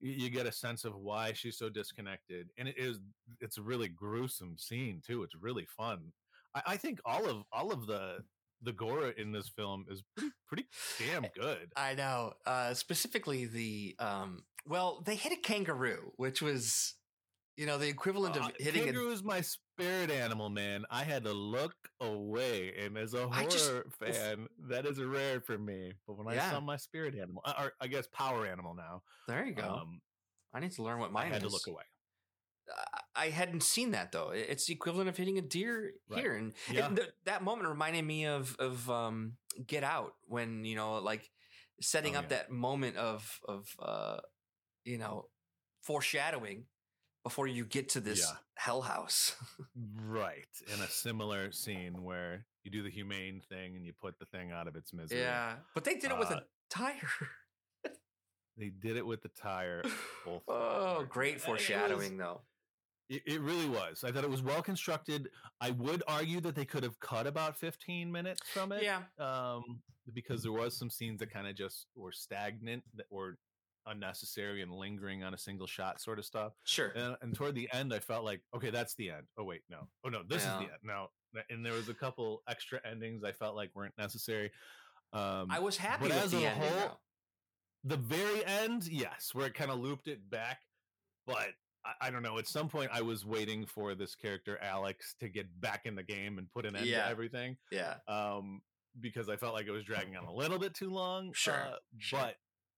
[0.00, 2.98] you, you get a sense of why she's so disconnected and it is
[3.40, 6.12] it's a really gruesome scene too it's really fun
[6.54, 8.18] i, I think all of all of the
[8.62, 10.66] the gore in this film is pretty pretty
[10.98, 12.32] damn good I know.
[12.46, 16.94] Uh, specifically, the um, well, they hit a kangaroo, which was,
[17.56, 20.84] you know, the equivalent of Uh, hitting kangaroo is my spirit animal, man.
[20.90, 25.56] I had to look away, and as a horror just- fan, that is rare for
[25.58, 25.92] me.
[26.06, 29.02] But when I saw my spirit animal, uh, or I guess power animal now.
[29.26, 29.68] There you go.
[29.68, 30.02] um,
[30.52, 31.26] I need to learn what mine.
[31.26, 31.84] I had to look away.
[32.68, 34.30] I- I hadn't seen that though.
[34.30, 36.20] It's the equivalent of hitting a deer Right.
[36.20, 36.86] here, and, Yeah.
[36.86, 41.30] and th- that moment reminded me of of um, Get Out when you know, like
[41.80, 42.28] setting Oh, up yeah.
[42.38, 44.20] that moment of of uh,
[44.84, 45.30] you know
[45.82, 46.66] foreshadowing
[47.26, 48.36] before you get to this Yeah.
[48.54, 49.34] hell house.
[49.98, 54.26] Right, in a similar scene where you do the humane thing and you put the
[54.26, 55.18] thing out of its misery.
[55.20, 57.10] yeah, but they did it with Uh, a tire.
[58.58, 59.82] They did it with the tire.
[60.48, 62.40] oh, great It was- foreshadowing though.
[63.08, 64.02] It, it really was.
[64.04, 65.28] I thought it was well constructed.
[65.60, 68.82] I would argue that they could have cut about 15 minutes from it.
[68.82, 69.80] Yeah, um,
[70.14, 73.36] because there was some scenes that kind of just were stagnant that were
[73.86, 76.52] unnecessary and lingering on a single shot sort of stuff.
[76.64, 76.88] sure.
[76.96, 79.26] And, and toward the end, I felt like, okay, that's the end.
[79.38, 79.88] Oh wait, no.
[80.04, 80.70] Oh no, this is the end.
[80.82, 81.08] No,
[81.50, 84.50] and there was a couple extra endings I felt like weren't necessary.
[85.12, 87.00] Um, I was happy as the a whole-
[87.84, 90.60] the very end, yes, where it kind of looped it back,
[91.26, 91.36] but.
[91.36, 91.52] I-
[92.00, 92.36] I don't know.
[92.36, 96.02] At some point, I was waiting for this character Alex to get back in the
[96.02, 97.04] game and put an end Yeah.
[97.04, 98.60] to everything Yeah, um,
[99.00, 101.32] because I felt like it was dragging on a little bit too long.
[101.32, 102.18] Sure, uh, sure.
[102.18, 102.36] But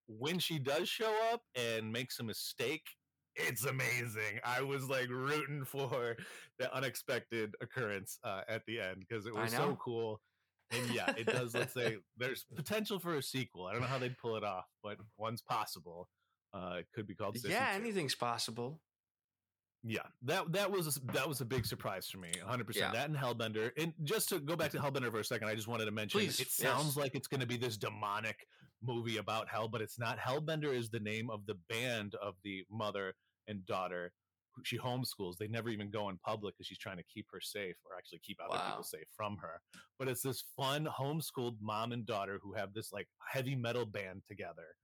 [0.08, 2.84] when she does show up and makes a mistake,
[3.36, 4.40] it's amazing.
[4.44, 6.16] I was like rooting for
[6.58, 10.20] the unexpected occurrence uh, at the end because it was so cool.
[10.70, 11.54] And yeah, it does.
[11.54, 13.66] let's say there's potential for a sequel.
[13.66, 16.08] I don't know how they'd pull it off, but one's possible.
[16.52, 17.36] Uh, it could be called.
[17.36, 17.80] Sissy yeah, 2.
[17.82, 18.80] anything's possible.
[19.84, 22.30] Yeah, that that was a, that was a big surprise for me.
[22.38, 22.58] 100.
[22.58, 22.64] Yeah.
[22.64, 23.70] percent That and Hellbender.
[23.80, 26.20] And just to go back to Hellbender for a second, I just wanted to mention
[26.20, 26.54] Please, it yes.
[26.54, 28.46] sounds like it's going to be this demonic
[28.82, 30.18] movie about hell, but it's not.
[30.18, 33.14] Hellbender is the name of the band of the mother
[33.46, 34.12] and daughter.
[34.54, 35.36] who She homeschools.
[35.38, 38.18] They never even go in public because she's trying to keep her safe, or actually
[38.20, 38.66] keep other Wow.
[38.68, 39.60] people safe from her.
[39.98, 44.22] But it's this fun homeschooled mom and daughter who have this like heavy metal band
[44.26, 44.74] together.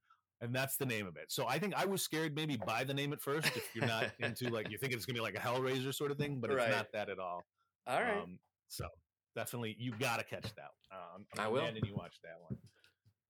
[0.41, 1.31] and that's the name of it.
[1.33, 3.47] So I think I was scared maybe by the name at first.
[3.57, 6.19] If you're not into like you think it's gonna be like a Hellraiser sort of
[6.19, 6.69] thing, but Right.
[6.69, 7.43] it's not that at all.
[7.87, 8.19] All right.
[8.19, 8.39] Um,
[8.69, 8.87] so
[9.35, 10.71] definitely you gotta catch that.
[10.95, 11.65] Um, I will.
[11.65, 12.59] And you watch that one.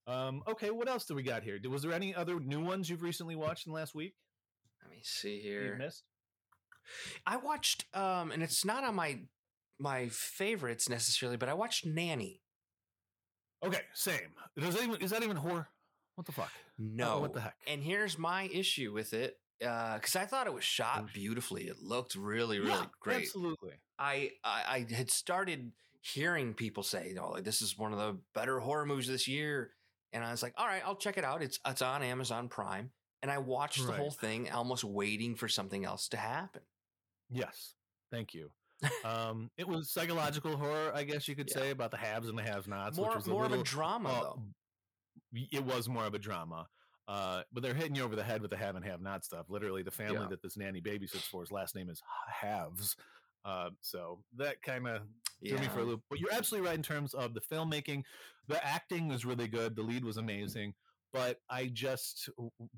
[0.07, 1.59] Um, okay, what else do we got here?
[1.69, 4.13] Was there any other new ones you've recently watched in the last week?
[4.83, 5.73] Let me see here.
[5.73, 6.03] You missed?
[7.25, 9.19] I watched, um, and it's not on my
[9.79, 12.41] my favorites necessarily, but I watched Nanny.
[13.65, 14.19] Okay, same.
[14.57, 15.67] Does that even, is that even horror?
[16.15, 16.51] What the fuck?
[16.77, 17.55] No, Oh, what the heck?
[17.67, 21.63] And here's my issue with it, because I thought it was shot beautifully.
[21.63, 23.23] It looked really, really Yeah, great.
[23.23, 23.71] Absolutely.
[23.97, 27.97] I, I I had started hearing people say, you know, like this is one of
[27.97, 29.71] the better horror movies this year,
[30.15, 31.43] and I was like, all right, I'll check it out.
[31.43, 32.89] It's it's on Amazon Prime,
[33.21, 33.99] and I watched the Right.
[33.99, 36.61] whole thing, almost waiting for something else to happen.
[37.29, 37.75] Yes.
[38.11, 38.51] Thank you.
[39.05, 41.55] um, it was psychological horror, I guess you could Yeah.
[41.61, 42.97] say, about the haves and the have-nots.
[42.97, 44.41] more which was more a little, of a drama uh, though.
[45.51, 46.67] It was more of a drama.
[47.07, 49.45] Uh, but they're hitting you over the head with the have and have not stuff.
[49.49, 50.27] Literally, the family Yeah.
[50.29, 52.95] that this nanny babysits for, his last name is Haves.
[53.43, 55.03] Uh, so that kind of
[55.47, 56.01] threw me for a loop.
[56.09, 58.03] But you're absolutely right in terms of the filmmaking.
[58.47, 59.75] The acting was really good.
[59.75, 60.73] The lead was amazing.
[61.13, 62.29] But I just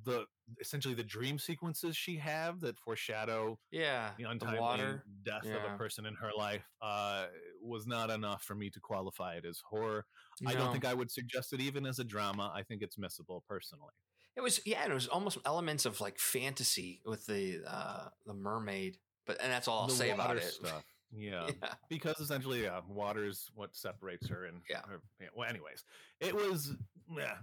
[0.06, 0.26] the
[0.62, 5.04] essentially the dream sequences she have that foreshadow Yeah, the the untimely water.
[5.24, 7.26] death of a person in her life uh,
[7.64, 10.06] was not enough for me to qualify it as horror.
[10.46, 12.52] I don't think I would suggest it even as a drama.
[12.54, 13.94] I think it's missable personally.
[14.36, 19.00] It was yeah, it was almost elements of like fantasy with the uh the mermaid,
[19.26, 20.44] but and that's all I'll The say about it.
[20.44, 20.84] stuff.
[21.16, 21.50] Yeah.
[21.62, 21.74] Yeah.
[21.90, 24.46] because essentially, yeah, water is what separates her.
[24.46, 24.82] And Yeah.
[24.88, 25.02] her-
[25.36, 25.84] well, anyways,
[26.20, 26.74] it was,
[27.16, 27.38] yeah,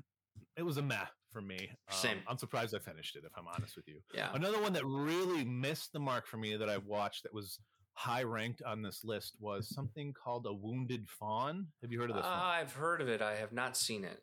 [0.56, 1.68] it was a meh for me.
[1.70, 2.18] Um, Same.
[2.28, 3.24] I'm surprised I finished it.
[3.24, 4.30] If I'm honest with you, Yeah.
[4.34, 7.58] another one that really missed the mark for me that I watched that was
[7.96, 11.66] high ranked on this list was something called a wounded fawn.
[11.82, 12.24] Have you heard of this?
[12.24, 12.32] one?
[12.32, 13.22] I've heard of it.
[13.22, 14.20] I have not seen it.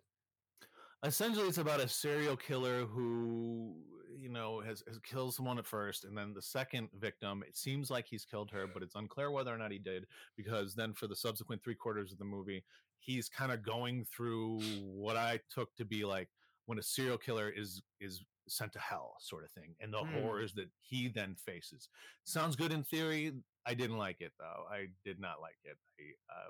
[1.03, 3.75] essentially it's about a serial killer who
[4.21, 7.89] you know has, has killed someone at first and then the second victim it seems
[7.89, 10.05] like he's killed her but it's unclear whether or not he did
[10.37, 12.63] because then for the subsequent three quarters of the movie
[12.99, 16.29] he's kind of going through what i took to be like
[16.67, 20.13] when a serial killer is is sent to hell sort of thing and the Hmm.
[20.21, 21.87] horrors that he then faces.
[22.23, 23.31] Sounds good in theory.
[23.65, 24.65] I didn't like it though.
[24.69, 25.77] I did not like it.
[25.99, 26.49] I uh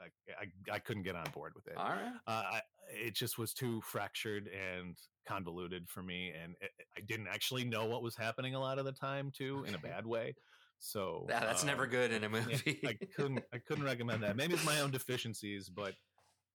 [0.00, 2.12] I, I, I couldn't get on board with it All right.
[2.26, 7.28] uh, I, it just was too fractured and convoluted for me, and it, I didn't
[7.28, 10.34] actually know what was happening a lot of the time too, in a bad way.
[10.78, 12.80] So Yeah, that's never um, good in a movie.
[12.86, 14.36] I couldn't I couldn't recommend that.
[14.36, 15.94] Maybe it's my own deficiencies, but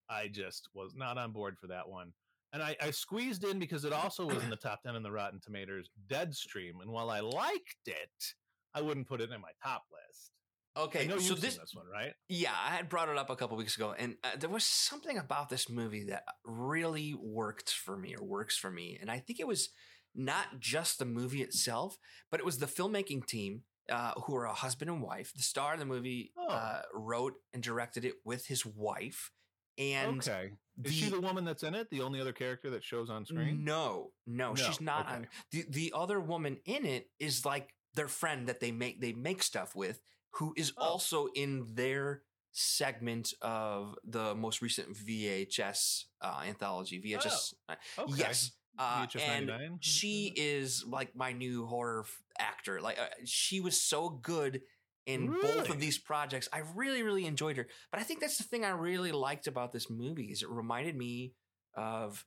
[0.10, 2.14] I just was not on board for that one.
[2.54, 5.12] And I, I squeezed in because it also was in the top ten in the
[5.12, 8.34] Rotten Tomatoes Deadstream, and while I liked it,
[8.74, 10.32] I wouldn't put it in my top list.
[10.76, 12.14] I okay, know so this this one, right?
[12.30, 15.18] Yeah, I had brought it up a couple weeks ago, and uh, there was something
[15.18, 18.98] about this movie that really worked for me or works for me.
[19.00, 19.70] And I think it was
[20.16, 21.98] not just the movie itself,
[22.30, 25.34] but it was the filmmaking team uh, who are a husband and wife.
[25.36, 26.48] The star of the movie Oh.
[26.48, 29.32] uh, wrote and directed it with his wife.
[29.78, 30.52] And okay,
[30.84, 31.90] is she the woman that's in it?
[31.90, 33.64] The only other character that shows on screen?
[33.64, 35.16] No, no, she's not okay.
[35.16, 35.28] on.
[35.52, 39.42] The the other woman in it is like their friend that they make they make
[39.42, 40.00] stuff with,
[40.36, 40.82] who is Oh.
[40.84, 42.24] also in their
[42.54, 47.02] segment of the most recent VHS uh, anthology.
[47.02, 48.14] VHS, uh, Okay.
[48.18, 48.52] yes.
[48.78, 52.80] Uh, VHS and she is like my new horror f- actor.
[52.82, 54.62] Like uh, she was so good
[55.06, 56.48] in both of these projects.
[56.54, 57.68] I really, really enjoyed her.
[57.92, 60.96] But I think that's the thing I really liked about this movie is it reminded
[60.96, 61.34] me
[61.76, 62.26] of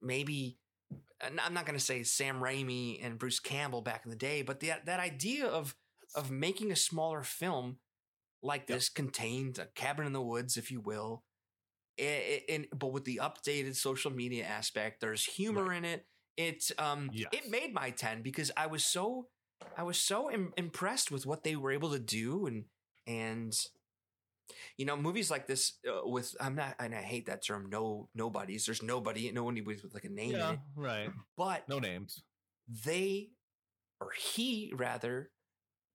[0.00, 0.58] maybe
[1.20, 4.60] I'm not going to say Sam Raimi and Bruce Campbell back in the day, but
[4.60, 5.74] that that idea of
[6.14, 7.78] of making a smaller film
[8.42, 8.78] like Yep.
[8.78, 11.24] this contained a cabin in the woods, if you will,
[11.98, 12.02] a-
[12.48, 16.06] a- and but with the updated social media aspect, there's humor in it.
[16.36, 17.28] It um Yes.
[17.32, 19.28] it made my ten because I was so
[19.76, 22.64] I was so Im- impressed with what they were able to do and
[23.06, 23.54] and
[24.78, 28.08] you know movies like this uh, with I'm not and I hate that term no
[28.14, 31.10] nobodies there's nobody nobody with like a name in Yeah, right.
[31.36, 32.22] but No names.
[32.68, 33.30] they
[34.00, 35.30] or he rather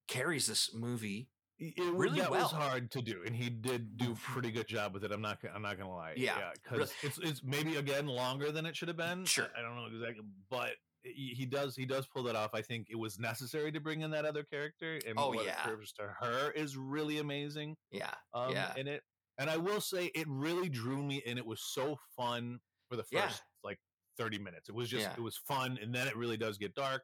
[0.08, 1.30] carries this movie
[1.60, 2.44] It, Really that well.
[2.44, 5.12] was hard to do, and he did do a pretty good job with it.
[5.12, 5.42] I'm not.
[5.42, 6.14] gonna- I'm not gonna lie.
[6.16, 9.26] Yeah, because it's it's maybe again longer than it should have been.
[9.26, 9.48] Sure.
[9.56, 12.52] I, I don't know exactly, but he, does he does pull that off.
[12.54, 15.62] I think it was necessary to bring in that other character, and Oh, what yeah.
[15.64, 17.76] it serves to her is really amazing.
[17.92, 18.74] yeah Um, Yeah.
[18.76, 19.02] in it,
[19.40, 23.04] and I will say it really drew me, and it was so fun for the
[23.04, 23.32] first Yeah.
[23.64, 23.80] like
[24.18, 24.70] 30 minutes.
[24.70, 25.14] It was just Yeah.
[25.14, 27.04] it was fun, and then it really does get dark.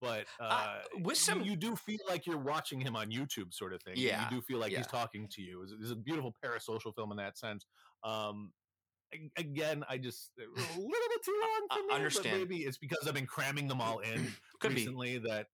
[0.00, 3.72] But uh, Uh, with some- you, do feel like you're watching him on YouTube, sort
[3.72, 3.94] of thing.
[3.96, 4.78] Yeah, you do feel like yeah.
[4.78, 5.62] he's talking to you.
[5.62, 7.66] It's, it's a beautiful parasocial film in that sense.
[8.04, 8.52] Um,
[9.36, 10.42] again, I just a
[10.76, 11.86] little bit too long for me.
[11.88, 12.38] but understand.
[12.38, 14.76] maybe it's because I've been cramming them all in Could be.
[14.76, 15.46] recently that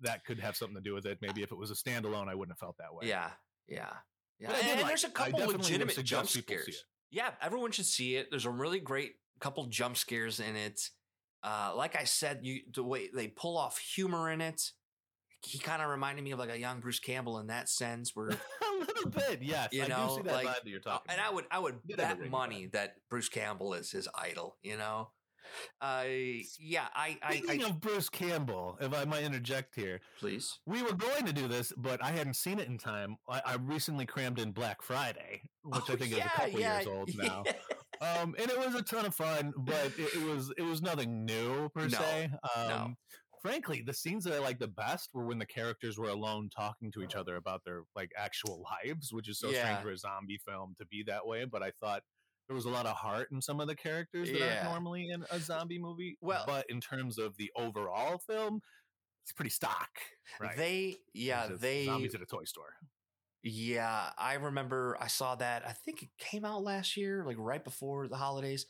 [0.00, 1.18] that could have something to do with it.
[1.22, 3.06] Maybe if it was a standalone, I wouldn't have felt that way.
[3.08, 3.30] Yeah,
[3.68, 3.92] yeah,
[4.40, 4.50] yeah.
[4.52, 6.84] I And, like there's a couple legitimate jump scares.
[7.10, 8.28] Yeah, everyone should see it.
[8.30, 10.80] There's a really great couple jump scares in it.
[11.46, 14.72] Uh, like I said, you the way they pull off humor in it.
[15.44, 18.28] He kind of reminded me of like a young Bruce Campbell in that sense, where
[18.30, 18.34] a
[18.80, 19.68] little bit, yes.
[19.70, 21.60] You I know, do see that like, vibe that you're talking and I would I
[21.60, 24.56] would bet money that Bruce Campbell is his idol.
[24.64, 25.10] You know,
[25.80, 26.02] uh,
[26.58, 26.88] yeah.
[26.96, 30.58] I I, Speaking I of Bruce Campbell, if I might interject here, please.
[30.66, 33.16] we were going to do this, but I hadn't seen it in time.
[33.28, 36.76] I, I recently crammed in Black Friday, which I Oh, think is a couple yeah,
[36.78, 37.42] years old now.
[37.46, 37.52] yeah.
[38.00, 41.24] Um, and it was a ton of fun, but it, it was it was nothing
[41.24, 42.30] new per No, se.
[42.56, 42.94] Um, no.
[43.42, 46.90] Frankly, the scenes that I liked the best were when the characters were alone talking
[46.92, 49.62] to each other about their like actual lives, which is so Yeah.
[49.64, 51.44] strange for a zombie film to be that way.
[51.44, 52.02] But I thought
[52.48, 54.58] there was a lot of heart in some of the characters that Yeah.
[54.60, 56.16] aren't normally in a zombie movie.
[56.20, 58.62] Well- but in terms of the overall film,
[59.24, 59.90] it's pretty stock.
[60.40, 60.56] Right?
[60.56, 62.74] They yeah they zombies at a toy store.
[63.48, 65.62] Yeah, I remember I saw that.
[65.64, 68.66] I think it came out last year, like right before the holidays.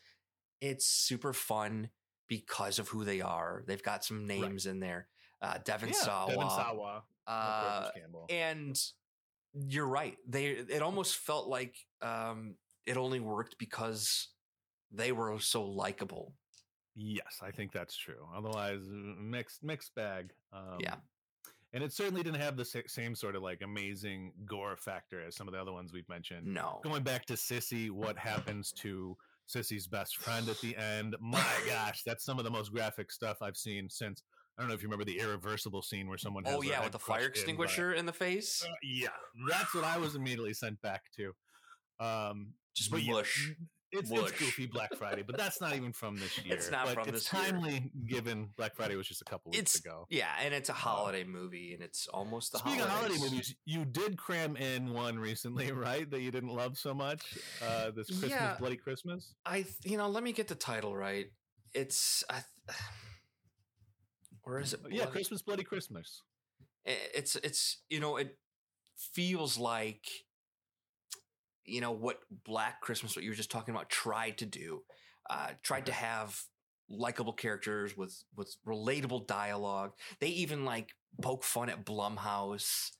[0.61, 1.89] It's super fun
[2.27, 3.63] because of who they are.
[3.65, 5.07] They've got some names in there.
[5.41, 6.29] Uh, Devin Sawa.
[6.29, 7.89] Devin Sawa, Uh,
[8.29, 8.79] and
[9.53, 10.15] you're right.
[10.27, 12.53] They it almost felt like um,
[12.85, 14.27] it only worked because
[14.91, 16.35] they were so likable.
[16.95, 18.27] Yes, I think that's true.
[18.35, 20.33] Otherwise, uh, mixed mixed bag.
[20.53, 20.97] Um, Yeah.
[21.73, 25.47] And it certainly didn't have the same sort of like amazing gore factor as some
[25.47, 26.47] of the other ones we've mentioned.
[26.47, 26.79] No.
[26.83, 29.17] Going back to Sissy, what happens to
[29.53, 31.15] Sissy's best friend at the end?
[31.19, 34.23] My gosh, that's some of the most graphic stuff I've seen since.
[34.57, 36.43] I don't know if you remember the irreversible scene where someone.
[36.45, 38.65] Has Oh yeah, with the fire crushed in extinguisher in the face.
[38.65, 39.09] Uh, yeah,
[39.47, 41.33] that's what I was immediately sent back to.
[41.99, 43.53] Um, Just but yeah, mush.
[43.91, 46.53] It's, it's goofy Black Friday, but that's not even from this year.
[46.55, 47.51] It's not but from it's this year.
[47.51, 50.05] timely given Black Friday was just a couple weeks It's ago.
[50.09, 53.31] yeah, and it's a holiday movie, and it's almost the Speaking of holiday holidays.
[53.31, 56.09] movies, you did cram in one recently, right?
[56.11, 57.21] That you didn't love so much.
[57.65, 58.55] Uh, this Christmas, Yeah.
[58.59, 59.33] Bloody Christmas.
[59.45, 61.27] I th- you know, let me get the title right.
[61.73, 62.33] It's I
[62.67, 62.77] th-
[64.43, 64.79] or is it?
[64.89, 66.23] Yeah, Christmas, Bloody Christmas.
[66.85, 68.37] It's it's you know it
[68.95, 70.05] feels like
[71.67, 74.83] you know what Black Christmas, what you were just talking about, tried to do.
[75.29, 76.41] Uh, tried to have
[76.89, 79.91] likable characters with with relatable dialogue.
[80.19, 80.89] They even like
[81.21, 82.91] poke fun at Blumhouse.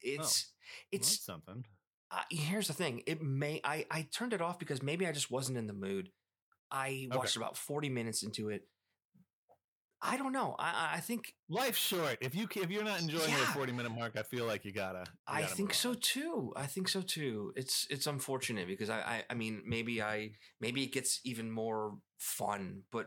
[0.00, 0.52] It's
[0.92, 1.64] Well, it's something.
[2.10, 5.30] uh, here's the thing it may I, I turned it off because maybe i just
[5.30, 6.10] wasn't in the mood
[6.70, 7.16] i Okay.
[7.18, 8.68] watched about 40 minutes into it
[10.02, 12.16] i don't know i I- think Life's short.
[12.22, 13.52] If you if you're not enjoying the Yeah.
[13.52, 15.04] 40 minute mark, I feel like you gotta.
[15.06, 19.00] you i gotta think so too i think so too it's it's unfortunate because I,
[19.00, 20.30] I i mean maybe i
[20.60, 23.06] maybe it gets even more fun but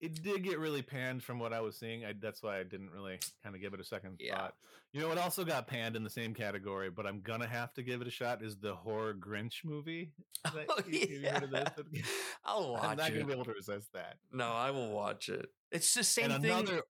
[0.00, 2.04] It did get really panned from what I was seeing.
[2.04, 4.36] I, that's why I didn't really kind of give it a second Yeah.
[4.36, 4.54] thought.
[4.92, 7.82] You know what also got panned in the same category, but I'm gonna have to
[7.82, 8.42] give it a shot.
[8.42, 10.12] Is the horror Grinch movie?
[10.46, 11.40] Oh, you- you yeah.
[11.92, 12.04] this?
[12.44, 12.84] i'll watch.
[12.84, 12.86] It.
[12.86, 14.18] I'm not it gonna be able to resist that.
[14.32, 16.82] no i will watch it it's the same and thing another,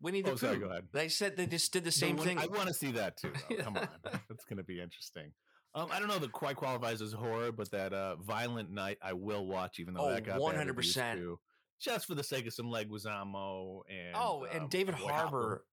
[0.00, 0.62] winnie the oh, sorry, Pooh.
[0.64, 0.84] go ahead.
[0.94, 3.30] they said they just did the same No, thing I want to see that too.
[3.60, 5.32] Come on, that's going to be interesting.
[5.74, 9.12] Um, I don't know that quite qualifies as horror, but that uh, Violent Night I
[9.12, 11.36] will watch, even though Oh, that got 100%.
[11.84, 15.64] Just for the sake of some Leguizamo and oh and um, david harbour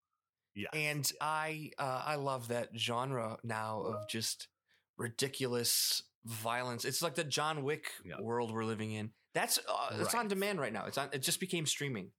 [0.55, 4.47] Yeah, and I uh, I love that genre now of just
[4.97, 6.85] ridiculous violence.
[6.85, 8.19] It's like the John Wick Yeah.
[8.21, 9.11] world we're living in.
[9.33, 10.85] That's uh, it's on demand right now.
[10.85, 11.09] It's on.
[11.13, 12.11] It just became streaming,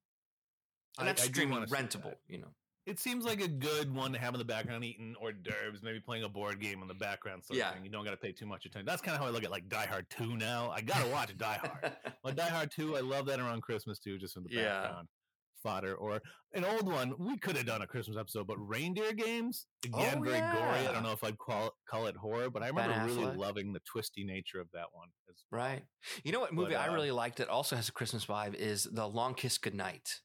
[0.98, 2.04] and I- that's I streaming rentable.
[2.04, 2.20] that.
[2.28, 2.48] You know.
[2.86, 6.00] It seems like a good one to have in the background, eating hors d'oeuvres, maybe
[6.00, 7.44] playing a board game in the background.
[7.44, 7.72] Sort Yeah.
[7.82, 8.86] you don't got to pay too much attention.
[8.86, 10.70] That's kind of how I look at like Die Hard Two now.
[10.70, 11.92] I gotta watch Die Hard.
[12.24, 14.80] But Die Hard 2, I love that around Christmas too, just in the Yeah.
[14.82, 15.08] background
[15.62, 15.94] fodder.
[15.94, 16.20] Or
[16.54, 20.22] an old one, we could have done a Christmas episode, but Reindeer Games, again, Oh,
[20.22, 20.88] very gory.
[20.88, 23.78] I don't know if I'd call, call it horror, but I remember really loving the
[23.80, 25.08] twisty nature of that one.
[25.28, 25.36] well.
[25.60, 25.84] right.
[26.24, 28.54] You know what movie But, I uh, really liked that also has a Christmas vibe
[28.54, 30.20] is The Long Kiss Goodnight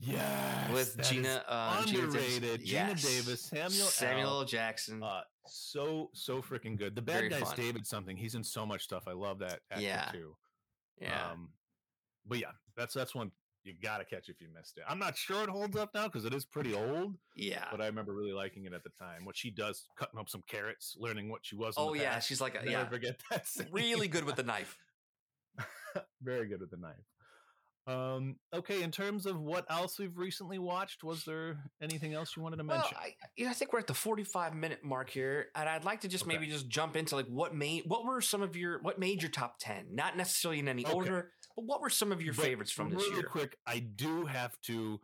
[0.00, 0.70] Yes.
[0.72, 2.00] with Geena uh, Geena Davis.
[2.14, 2.64] underrated.
[2.66, 4.44] Geena Davis, Samuel Samuel L.
[4.44, 5.02] Jackson.
[5.02, 6.94] Uh, so, so freaking good.
[6.96, 7.56] The bad Very guy's fun.
[7.56, 8.16] David something.
[8.16, 9.04] He's in so much stuff.
[9.06, 10.08] I love that actor Yeah.
[10.12, 10.36] too.
[11.00, 11.30] yeah.
[11.32, 11.50] Um,
[12.26, 13.30] but yeah, that's that's one
[13.62, 14.84] you got to catch if you missed it.
[14.86, 17.64] I'm not sure it holds up now because it is pretty old, yeah.
[17.70, 19.24] but I remember really liking it at the time.
[19.24, 21.74] What she does, cutting up some carrots, learning what she was.
[21.78, 22.28] in Oh yeah, past.
[22.28, 23.46] she's like a, Never yeah, forget that.
[23.48, 23.68] scene.
[23.72, 24.76] really good with the knife.
[26.22, 26.96] Very good with the knife.
[27.86, 32.42] Um, okay, in terms of what else we've recently watched, was there anything else you
[32.42, 32.96] wanted to Well, mention?
[32.98, 36.00] I, you know, I think we're at the 45 minute mark here, and I'd like
[36.00, 36.36] to just Okay.
[36.36, 39.30] maybe just jump into like what made what were some of your what made your
[39.30, 39.94] top 10?
[39.94, 40.94] Not necessarily in any Okay.
[40.94, 43.22] order, but what were some of your But favorites from this year?
[43.24, 45.00] quick, I do have to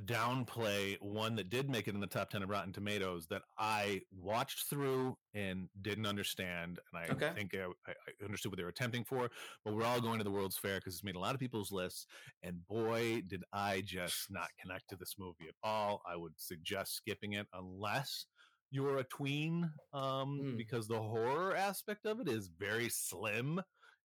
[0.00, 4.02] downplay one that did make it in the top 10 of Rotten Tomatoes that I
[4.10, 6.80] watched through and didn't understand.
[6.92, 7.34] And I Okay.
[7.34, 9.30] think I, I understood what they were attempting for,
[9.64, 11.70] but we're all going to the World's Fair because it's made a lot of people's
[11.72, 12.06] lists.
[12.42, 16.02] And boy, did I just not connect to this movie at all.
[16.06, 18.26] I would suggest skipping it unless
[18.70, 20.56] you're a tween, um, Mm.
[20.56, 23.60] because the horror aspect of it is very slim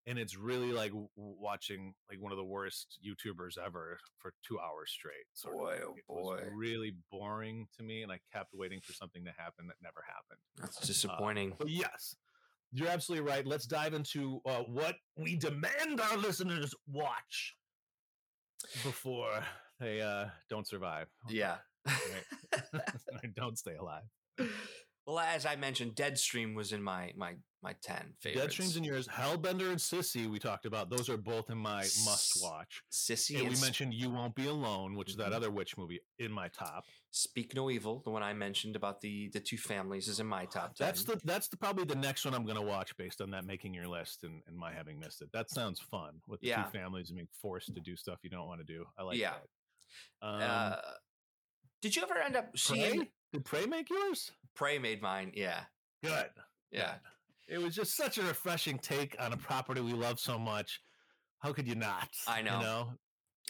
[0.09, 4.89] and it's really like watching like one of the worst YouTubers ever for two hours
[4.91, 5.25] straight.
[5.33, 5.83] sort of Boy, thing.
[5.87, 6.47] oh It was boy.
[6.53, 10.39] really boring to me, and I kept waiting for something to happen that never happened.
[10.57, 11.53] That's disappointing.
[11.57, 12.15] But yes,
[12.71, 13.45] you're absolutely right.
[13.45, 17.55] Let's dive into uh, what we demand our listeners watch
[18.83, 19.43] before
[19.79, 21.07] they uh, don't survive.
[21.29, 21.57] yeah.
[23.23, 24.03] Or don't stay alive.
[25.05, 28.55] well, as I mentioned, Deadstream was in my my my 10 favorites.
[28.55, 29.05] Deadstream's in yours.
[29.05, 30.89] Hellbender and Sissy, we talked about.
[30.89, 32.81] Those are both in my must watch.
[32.89, 35.35] Sissy And and we S- mentioned You Won't Be Alone, which is that Mhm.
[35.35, 36.85] other witch movie in my top.
[37.11, 40.45] Speak No Evil, the one I mentioned about the the two families, is in my
[40.45, 40.87] top 10.
[40.87, 43.43] That's the that's the probably the next one I'm going to watch based on that
[43.43, 45.29] making your list and, and my having missed it.
[45.33, 46.63] That sounds fun with the Yeah.
[46.63, 48.85] two families and being forced to do stuff you don't want to do.
[48.97, 49.35] I like Yeah.
[50.21, 50.25] that.
[50.25, 50.81] Um, uh,
[51.81, 53.11] did you ever end up seeing Prey?
[53.33, 54.31] Did Prey make yours?
[54.59, 55.31] Prey made mine?
[55.35, 55.61] Yeah.
[56.03, 56.27] Good.
[56.69, 56.95] Yeah.
[57.47, 57.55] Good.
[57.55, 60.81] It was just such a refreshing take on a property we love so much.
[61.39, 62.09] How could you not?
[62.27, 62.57] I know.
[62.57, 62.89] You know,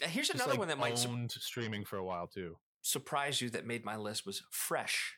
[0.02, 2.56] Here's Just, another like, one that might su- streaming for a while too.
[2.82, 5.16] surprise you that made my list was Fresh.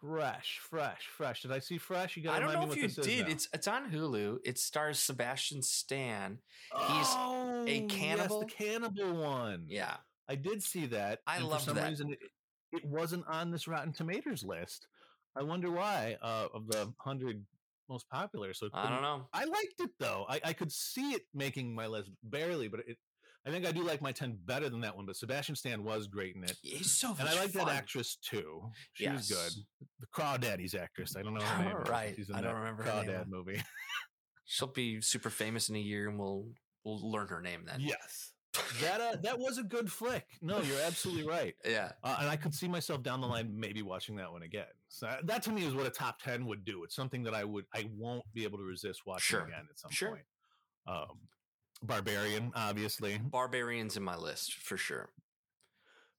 [0.00, 1.42] Fresh, fresh, fresh.
[1.42, 2.16] Did I see fresh?
[2.16, 2.34] You got.
[2.36, 3.28] I don't know if you what this is did.
[3.28, 4.38] It's it's on Hulu.
[4.44, 6.38] It stars Sebastian Stan.
[6.72, 8.40] oh, a cannibal?
[8.40, 9.64] the cannibal one.
[9.68, 9.96] Yeah.
[10.28, 11.20] I did see that.
[11.26, 11.88] I love that.
[11.88, 12.18] reason it,
[12.72, 14.86] it wasn't on this Rotten Tomatoes list.
[15.36, 16.16] I wonder why.
[16.22, 17.44] Uh, of the hundred
[17.88, 19.28] most popular, so I don't know.
[19.32, 20.26] I liked it though.
[20.28, 22.96] I, I could see it making my list barely, but it.
[23.46, 25.06] I think I do like my ten better than that one.
[25.06, 28.62] But Sebastian Stan was great in it, He's so and I like that actress too.
[28.92, 29.54] She was Yes.
[29.54, 29.64] good.
[30.00, 31.16] The Crawdaddy's actress.
[31.16, 31.76] I don't know her name.
[31.88, 32.14] Right.
[32.16, 33.10] She's in I don't that remember her name.
[33.10, 33.62] Crawdad movie.
[34.44, 36.46] She'll be super famous in a year, and we'll
[36.84, 37.80] we'll learn her name then.
[37.80, 38.32] yes,
[38.80, 40.26] that uh, that was a good flick.
[40.42, 41.54] No, you're absolutely right.
[41.68, 41.92] Yeah.
[42.02, 44.66] Uh, and I could see myself down the line maybe watching that one again.
[44.88, 46.84] So uh, that to me is what a top ten would do.
[46.84, 49.46] It's something that I would I won't be able to resist watching Sure.
[49.46, 50.08] again at some Sure.
[50.10, 50.24] point.
[50.86, 51.18] Um,
[51.82, 53.18] Barbarian, obviously.
[53.18, 55.10] Barbarians in my list for sure.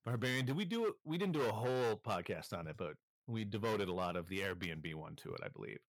[0.05, 0.45] Barbarian.
[0.45, 0.93] Did we do it?
[1.03, 2.93] We didn't do a whole podcast on it, but
[3.27, 5.79] we devoted a lot of the Airbnb one to it, I believe.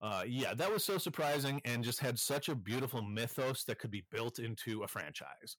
[0.00, 3.90] Uh, yeah, that was so surprising and just had such a beautiful mythos that could
[3.92, 5.56] be built into a franchise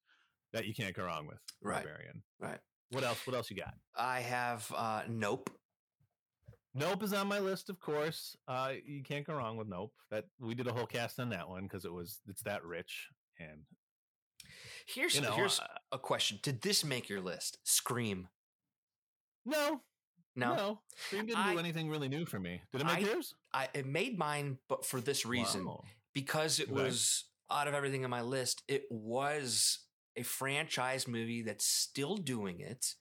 [0.53, 1.39] that you can't go wrong with.
[1.61, 1.83] Right.
[1.83, 2.21] Barbarian.
[2.39, 2.59] Right.
[2.91, 3.25] What else?
[3.25, 3.73] What else you got?
[3.95, 5.49] I have uh Nope.
[6.75, 8.35] Nope is on my list, of course.
[8.47, 9.93] Uh, you can't go wrong with Nope.
[10.09, 13.09] That we did a whole cast on that one because it was it's that rich
[13.39, 13.61] and
[14.85, 15.31] Here's you know.
[15.31, 16.39] here's uh, a question.
[16.43, 17.57] Did this make your list?
[17.63, 18.27] Scream.
[19.45, 19.81] no,
[20.35, 20.55] No.
[20.55, 22.61] no, Scream didn't I- do anything really new for me.
[22.71, 23.33] Did it make I- yours?
[23.53, 25.65] I it made mine, but for this reason.
[25.65, 25.83] Wow.
[26.13, 26.73] because it Okay.
[26.83, 29.79] was out of everything on my list, it was
[30.15, 32.93] a franchise movie that's still doing it.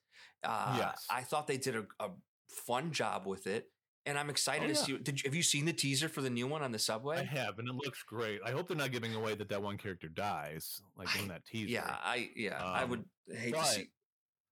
[0.43, 1.07] Uh, Yes.
[1.11, 2.11] I thought they did a, a
[2.49, 3.71] fun job with it,
[4.07, 4.85] and I'm excited Oh, to yeah.
[4.85, 4.99] see.
[4.99, 7.19] Did you, have you seen the teaser for the new one on the subway?
[7.19, 8.41] I have, and it looks great.
[8.45, 11.71] I hope they're not giving away that that one character dies, like in that teaser.
[11.73, 13.05] yeah, I yeah, I Um, would
[13.37, 13.89] hate to see.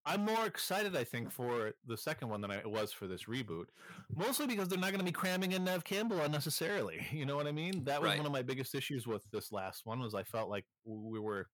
[0.03, 3.65] I'm more excited, I think, for the second one than I was for this reboot.
[4.15, 7.05] Mostly because they're not going to be cramming in Neve Campbell unnecessarily.
[7.11, 7.83] You know what I mean?
[7.83, 8.17] That was Right.
[8.17, 11.49] one of my biggest issues with this last one was I felt like we were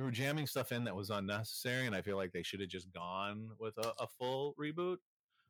[0.00, 2.70] we were jamming stuff in that was unnecessary, and I feel like they should have
[2.70, 4.96] just gone with a, a full reboot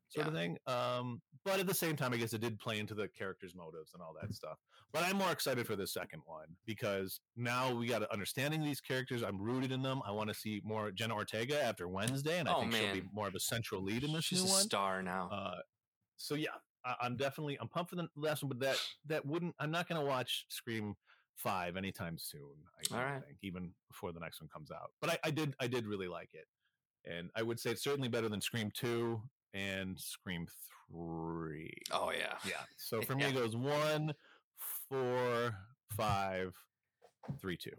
[0.09, 0.59] sort of thing.
[0.67, 3.93] Um, but at the same time, I guess it did play into the characters' motives
[3.95, 4.59] and all that stuff.
[4.93, 9.23] But I'm more excited for the second one because now we got understanding these characters.
[9.23, 10.03] I'm rooted in them.
[10.05, 13.03] I want to see more Jenna Ortega after Wednesday, and I Oh, think she'll be
[13.13, 14.63] more of a central lead in this She's new a one.
[14.63, 15.29] star now.
[15.31, 15.61] Uh,
[16.17, 16.49] so yeah,
[16.85, 18.77] I, I'm definitely I'm pumped for the last one, but that
[19.07, 19.55] that wouldn't.
[19.61, 20.97] I'm not going to watch Scream
[21.37, 22.41] Five anytime soon.
[22.93, 23.25] I All don't right.
[23.27, 24.91] think even before the next one comes out.
[25.01, 26.47] But I, I did I did really like it,
[27.11, 29.23] and I would say it's certainly better than Scream Two
[29.55, 30.47] and Scream
[30.91, 31.73] Three.
[31.93, 32.61] oh yeah, Yeah.
[32.77, 33.31] So for me, Yeah.
[33.31, 34.13] it goes one,
[34.89, 35.55] four,
[35.97, 36.53] five,
[37.41, 37.71] three, two.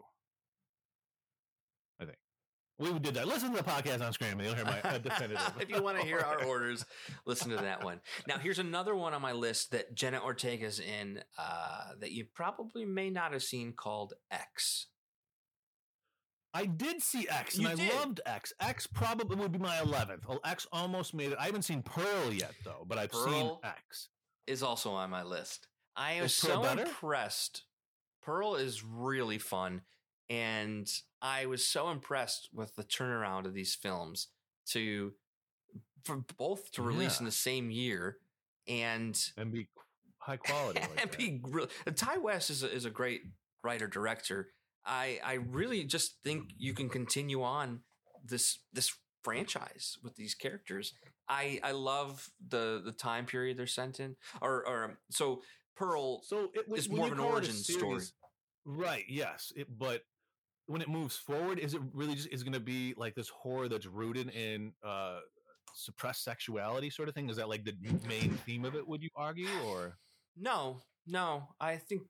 [2.81, 3.27] We did that.
[3.27, 4.31] Listen to the podcast on Scream.
[4.31, 5.53] and You'll hear my uh, definitive.
[5.59, 6.83] if you want to hear our orders,
[7.25, 8.01] listen to that one.
[8.27, 12.85] Now, here's another one on my list that Jenna Ortega's in uh, that you probably
[12.85, 14.87] may not have seen called X.
[16.53, 17.93] I did see X, and You I did?
[17.93, 18.51] loved X.
[18.59, 20.25] X probably would be my eleventh.
[20.43, 21.37] X almost made it.
[21.39, 24.09] I haven't seen Pearl yet, though, but I've seen X.
[24.47, 25.67] Is also on my list.
[25.95, 26.81] I am so better?
[26.83, 27.63] impressed.
[28.23, 29.81] Pearl is really fun,
[30.29, 30.91] and
[31.21, 34.27] I was so impressed with the turnaround of these films
[34.67, 35.13] to
[36.03, 38.17] for both to release in the same year
[38.67, 39.67] and and be
[40.19, 40.79] high quality.
[40.89, 41.17] Like and that.
[41.17, 41.67] be real.
[41.93, 43.21] Ti West is a, is a great
[43.63, 44.49] writer director.
[44.85, 47.81] I I really just think you can continue on
[48.25, 48.93] this this
[49.23, 50.93] franchise with these characters.
[51.29, 55.41] I I love the the time period they're sent in, or or um, so
[55.75, 56.21] Pearl.
[56.23, 58.01] So it was more of an origin story.
[58.65, 59.03] right?
[59.07, 60.01] Yes, it, but
[60.71, 63.67] when it moves forward, is it really just is going to be like this horror
[63.69, 65.19] that's rooted in uh
[65.73, 67.29] suppressed sexuality, sort of thing?
[67.29, 67.75] Is that like the
[68.07, 68.87] main theme of it?
[68.87, 69.97] Would you argue, or
[70.37, 72.03] No, no, I think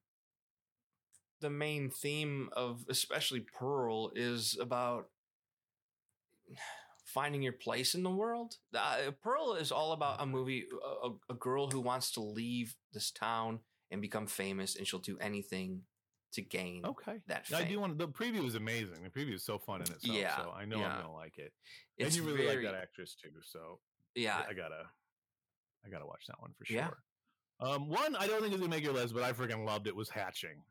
[1.42, 5.08] the main theme of especially Pearl is about
[7.06, 8.56] finding your place in the world.
[8.76, 12.76] Uh, Pearl is all about a movie, a, a- a girl who wants to leave
[12.94, 13.60] this town
[13.90, 15.82] and become famous, and she'll do anything
[16.34, 17.20] to gain okay?
[17.28, 19.04] that I do want the preview is amazing.
[19.04, 20.18] The preview is so fun in itself.
[20.18, 20.88] Yeah, so I know yeah.
[20.88, 21.52] I'm gonna like it.
[21.98, 23.30] It's and you really very, like that actress too.
[23.44, 23.80] So
[24.16, 24.42] yeah.
[24.50, 24.84] I gotta,
[25.86, 26.78] I gotta watch that one for sure.
[26.78, 26.90] Yeah.
[27.60, 29.96] Um, one I don't think is gonna make your list, but I freaking loved it.
[29.96, 30.64] Was Hatching.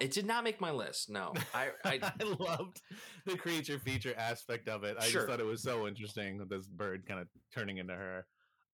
[0.00, 1.08] It did not make my list.
[1.08, 2.80] No, I, I I loved
[3.26, 4.96] the creature feature aspect of it.
[4.98, 5.20] I Sure.
[5.20, 8.26] just thought it was so interesting with this bird kind of turning into her.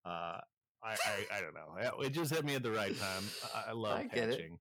[0.04, 0.38] Uh,
[0.82, 2.00] I, I I don't know.
[2.00, 3.24] It- just hit me at the right time.
[3.54, 4.30] I, I love I get it.
[4.30, 4.58] hatching.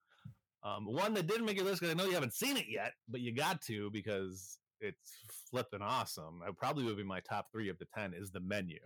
[0.64, 2.92] Um, one that didn't make your list because I know you haven't seen it yet,
[3.08, 5.14] but you got to because it's
[5.50, 6.42] flipping awesome.
[6.48, 8.14] It probably would be my top three of the ten.
[8.14, 8.80] Is the menu,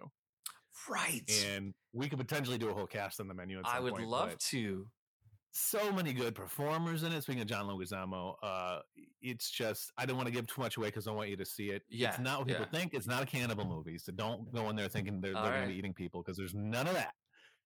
[0.90, 1.24] right.
[1.48, 3.60] and we could potentially do a whole cast on the menu.
[3.60, 4.88] At some I would point, love to.
[5.52, 7.22] so many good performers in it.
[7.22, 8.80] Speaking of John Leguizamo, uh,
[9.22, 11.46] it's just I don't want to give too much away because I want you to
[11.46, 11.84] see it.
[11.90, 12.80] Yeah, it's not what people yeah.
[12.80, 12.94] think.
[12.94, 15.62] It's not a cannibal movie, so don't go in there thinking they're, they're All going
[15.64, 17.14] to be eating people because there's none of that.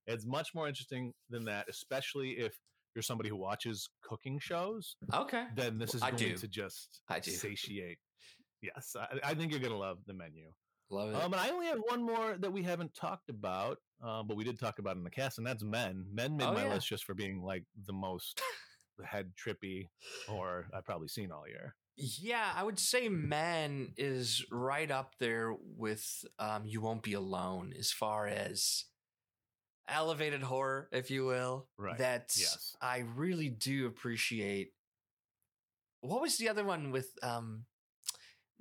[0.05, 2.57] It's much more interesting than that, especially if
[2.97, 4.95] you're somebody who watches cooking shows.
[5.13, 5.45] Okay.
[5.55, 6.35] Then this is I going do.
[6.37, 7.29] to just I do.
[7.45, 7.99] satiate.
[8.63, 10.47] Yes, I, I think you're going to love the menu.
[10.89, 11.15] Love it.
[11.15, 14.43] Um, and I only have one more that we haven't talked about, uh, but we
[14.43, 16.05] did talk about in the cast, and that's Men.
[16.11, 16.73] Men made Oh, my yeah.
[16.73, 18.41] list just for being like the most
[19.05, 19.89] head trippy
[20.27, 21.75] or I've probably seen all year.
[21.97, 27.73] Yeah, I would say Man is right up there with um, You Won't Be Alone
[27.77, 28.85] as far as
[29.87, 31.67] elevated horror, if you will.
[31.77, 32.75] Right, That's yes.
[32.81, 34.71] I really do appreciate.
[36.01, 37.65] What was the other one with um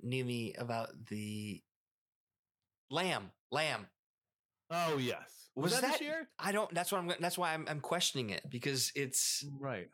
[0.05, 1.61] Noomi about the
[2.89, 3.31] Lamb?
[3.51, 3.87] Lamb.
[4.69, 6.27] Oh yes, Was that, that- this year?
[6.39, 6.73] I don't.
[6.73, 7.11] That's what I'm.
[7.19, 7.65] That's why I'm.
[7.69, 9.89] I'm questioning it because it's Right.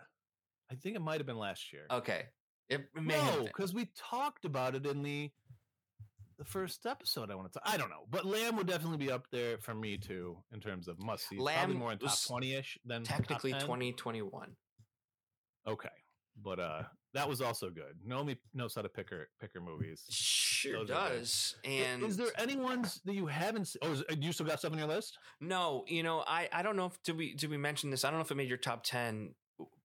[0.72, 1.86] I think it might have been last year.
[1.92, 2.24] okay.
[2.70, 5.30] It may no, because we talked about it in the
[6.38, 7.32] the first episode.
[7.32, 7.62] I want to.
[7.66, 10.88] I don't know, but Lamb would definitely be up there for me too in terms
[10.88, 11.36] of must see.
[11.36, 14.56] Probably Lamb more in top twenty ish than technically 2021.
[15.68, 15.90] Okay,
[16.42, 17.96] but uh, that was also good.
[18.06, 20.04] Naomi knows how to pick her pick her movies.
[20.10, 21.56] Sure Those does.
[21.64, 23.76] And is there any ones that you haven't?
[23.82, 25.18] Oh, is, you still got stuff on your list?
[25.40, 28.04] no, you know, I I don't know if did we did we mention this?
[28.04, 29.36] I don't know if it made your top 10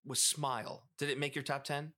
[0.05, 0.88] was Smile.
[0.99, 1.92] Did it make your top 10?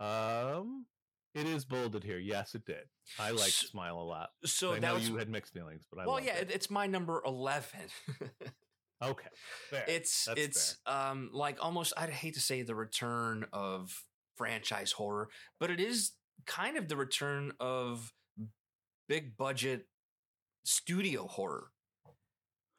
[0.00, 0.86] Um,
[1.34, 2.18] it is bolded here.
[2.18, 2.88] Yes, it did.
[3.18, 4.30] I like S- Smile a lot.
[4.44, 6.50] So I that know was you had mixed feelings, but I Well, yeah, it.
[6.50, 7.80] it, it's my number 11.
[9.02, 9.28] okay,
[9.70, 9.84] fair.
[9.88, 14.04] it's That's it's um like almost I'd hate to say the return of
[14.36, 15.28] franchise horror,
[15.58, 16.12] but it is
[16.46, 18.12] kind of the return of
[19.08, 19.86] big budget
[20.64, 21.68] studio horror.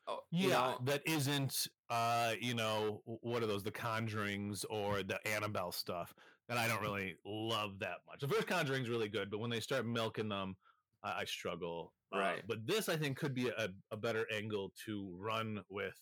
[0.08, 1.68] Oh, yeah, you know, that isn't.
[1.89, 3.64] Uh, you know, what are those?
[3.64, 6.14] The Conjurings or the Annabelle stuff
[6.50, 8.20] that I don't really love that much.
[8.22, 10.56] The first Conjuring's really good, but when they start milking them,
[11.04, 11.94] I, I struggle.
[12.14, 12.44] Uh, Right.
[12.48, 15.96] but this, I think, could be a, a better angle to run with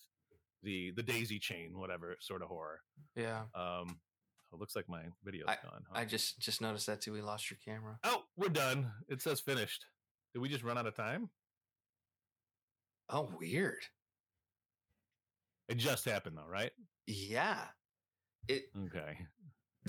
[0.64, 2.82] the the daisy chain, whatever sort of horror.
[3.16, 3.44] yeah.
[3.54, 4.00] Um,
[4.52, 5.84] it looks like my video's I- gone.
[5.88, 6.00] huh?
[6.00, 7.14] I just just noticed that too.
[7.14, 8.00] We lost your camera.
[8.04, 8.92] Oh, we're done.
[9.08, 9.86] It says finished.
[10.34, 11.30] Did we just run out of time?
[13.10, 13.84] Oh, weird.
[15.68, 16.72] It just happened though, right?
[17.06, 17.60] Yeah.
[18.48, 19.18] It Okay.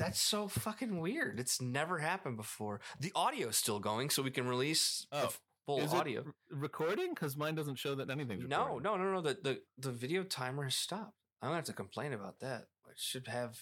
[0.00, 1.38] That's so fucking weird.
[1.38, 2.80] It's never happened before.
[2.98, 6.24] The audio's still going, so we can release the Oh, f- full Is audio.
[6.26, 7.10] r- recording?
[7.14, 8.82] Because mine doesn't show that anything's No, recording.
[8.82, 9.20] no, no, no.
[9.20, 11.14] The, the the video timer has stopped.
[11.42, 12.64] I'm gonna have to complain about that.
[12.86, 13.58] I should have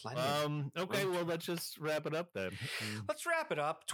[0.00, 0.20] Plenty.
[0.20, 0.72] Um.
[0.76, 1.04] Okay.
[1.04, 2.50] Well, let's just wrap it up then.
[2.50, 3.04] Mm.
[3.08, 3.86] Let's wrap it up.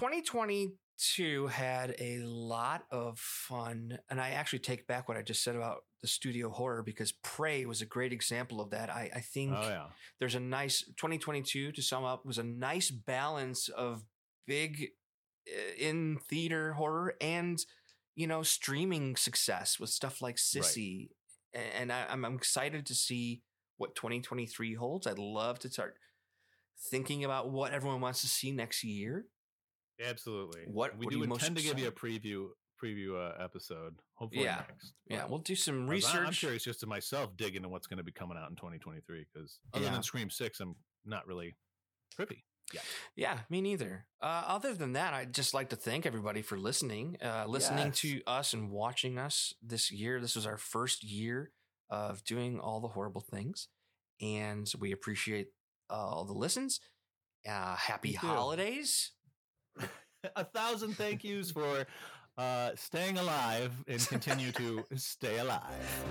[0.99, 3.99] 2022 had a lot of fun.
[4.11, 7.65] And I actually take back what I just said about the studio horror because Prey
[7.67, 8.91] was a great example of that.
[8.91, 9.87] I, I think Oh yeah.
[10.19, 14.05] there's a nice 2022 to sum up was a nice balance of
[14.47, 14.89] big
[15.79, 17.65] in theater horror and
[18.15, 21.09] you know streaming success with stuff like Sissy.
[21.55, 23.43] A- And I, I'm excited to see
[23.77, 25.07] what 2023 holds.
[25.07, 25.97] I'd love to start
[26.91, 29.27] thinking about what everyone wants to see next year.
[30.05, 30.63] Absolutely.
[30.67, 32.49] What- we what do intend to give you a preview
[32.83, 33.97] preview uh, episode.
[34.15, 34.63] Hopefully Yeah.
[34.69, 34.93] next.
[35.09, 36.15] Yeah, we'll do some research.
[36.29, 39.27] I'm curious just to myself dig into what's going to be coming out in 2023
[39.35, 39.91] because other Yeah.
[39.91, 41.57] than Scream Six, I'm not really
[42.15, 42.45] privy.
[42.73, 42.81] Yeah,
[43.17, 44.07] yeah, me neither.
[44.21, 47.99] Uh, other than that, I'd just like to thank everybody for listening, uh, listening Yes.
[48.03, 50.21] to us and watching us this year.
[50.21, 51.51] This was our first year
[51.91, 53.67] of doing all the horrible things,
[54.21, 55.49] and we appreciate
[55.91, 56.79] uh, all the listens.
[57.49, 59.13] Uh, happy holidays.
[60.37, 61.87] A thousand thank yous for
[62.37, 66.05] uh, staying alive and continue to stay alive.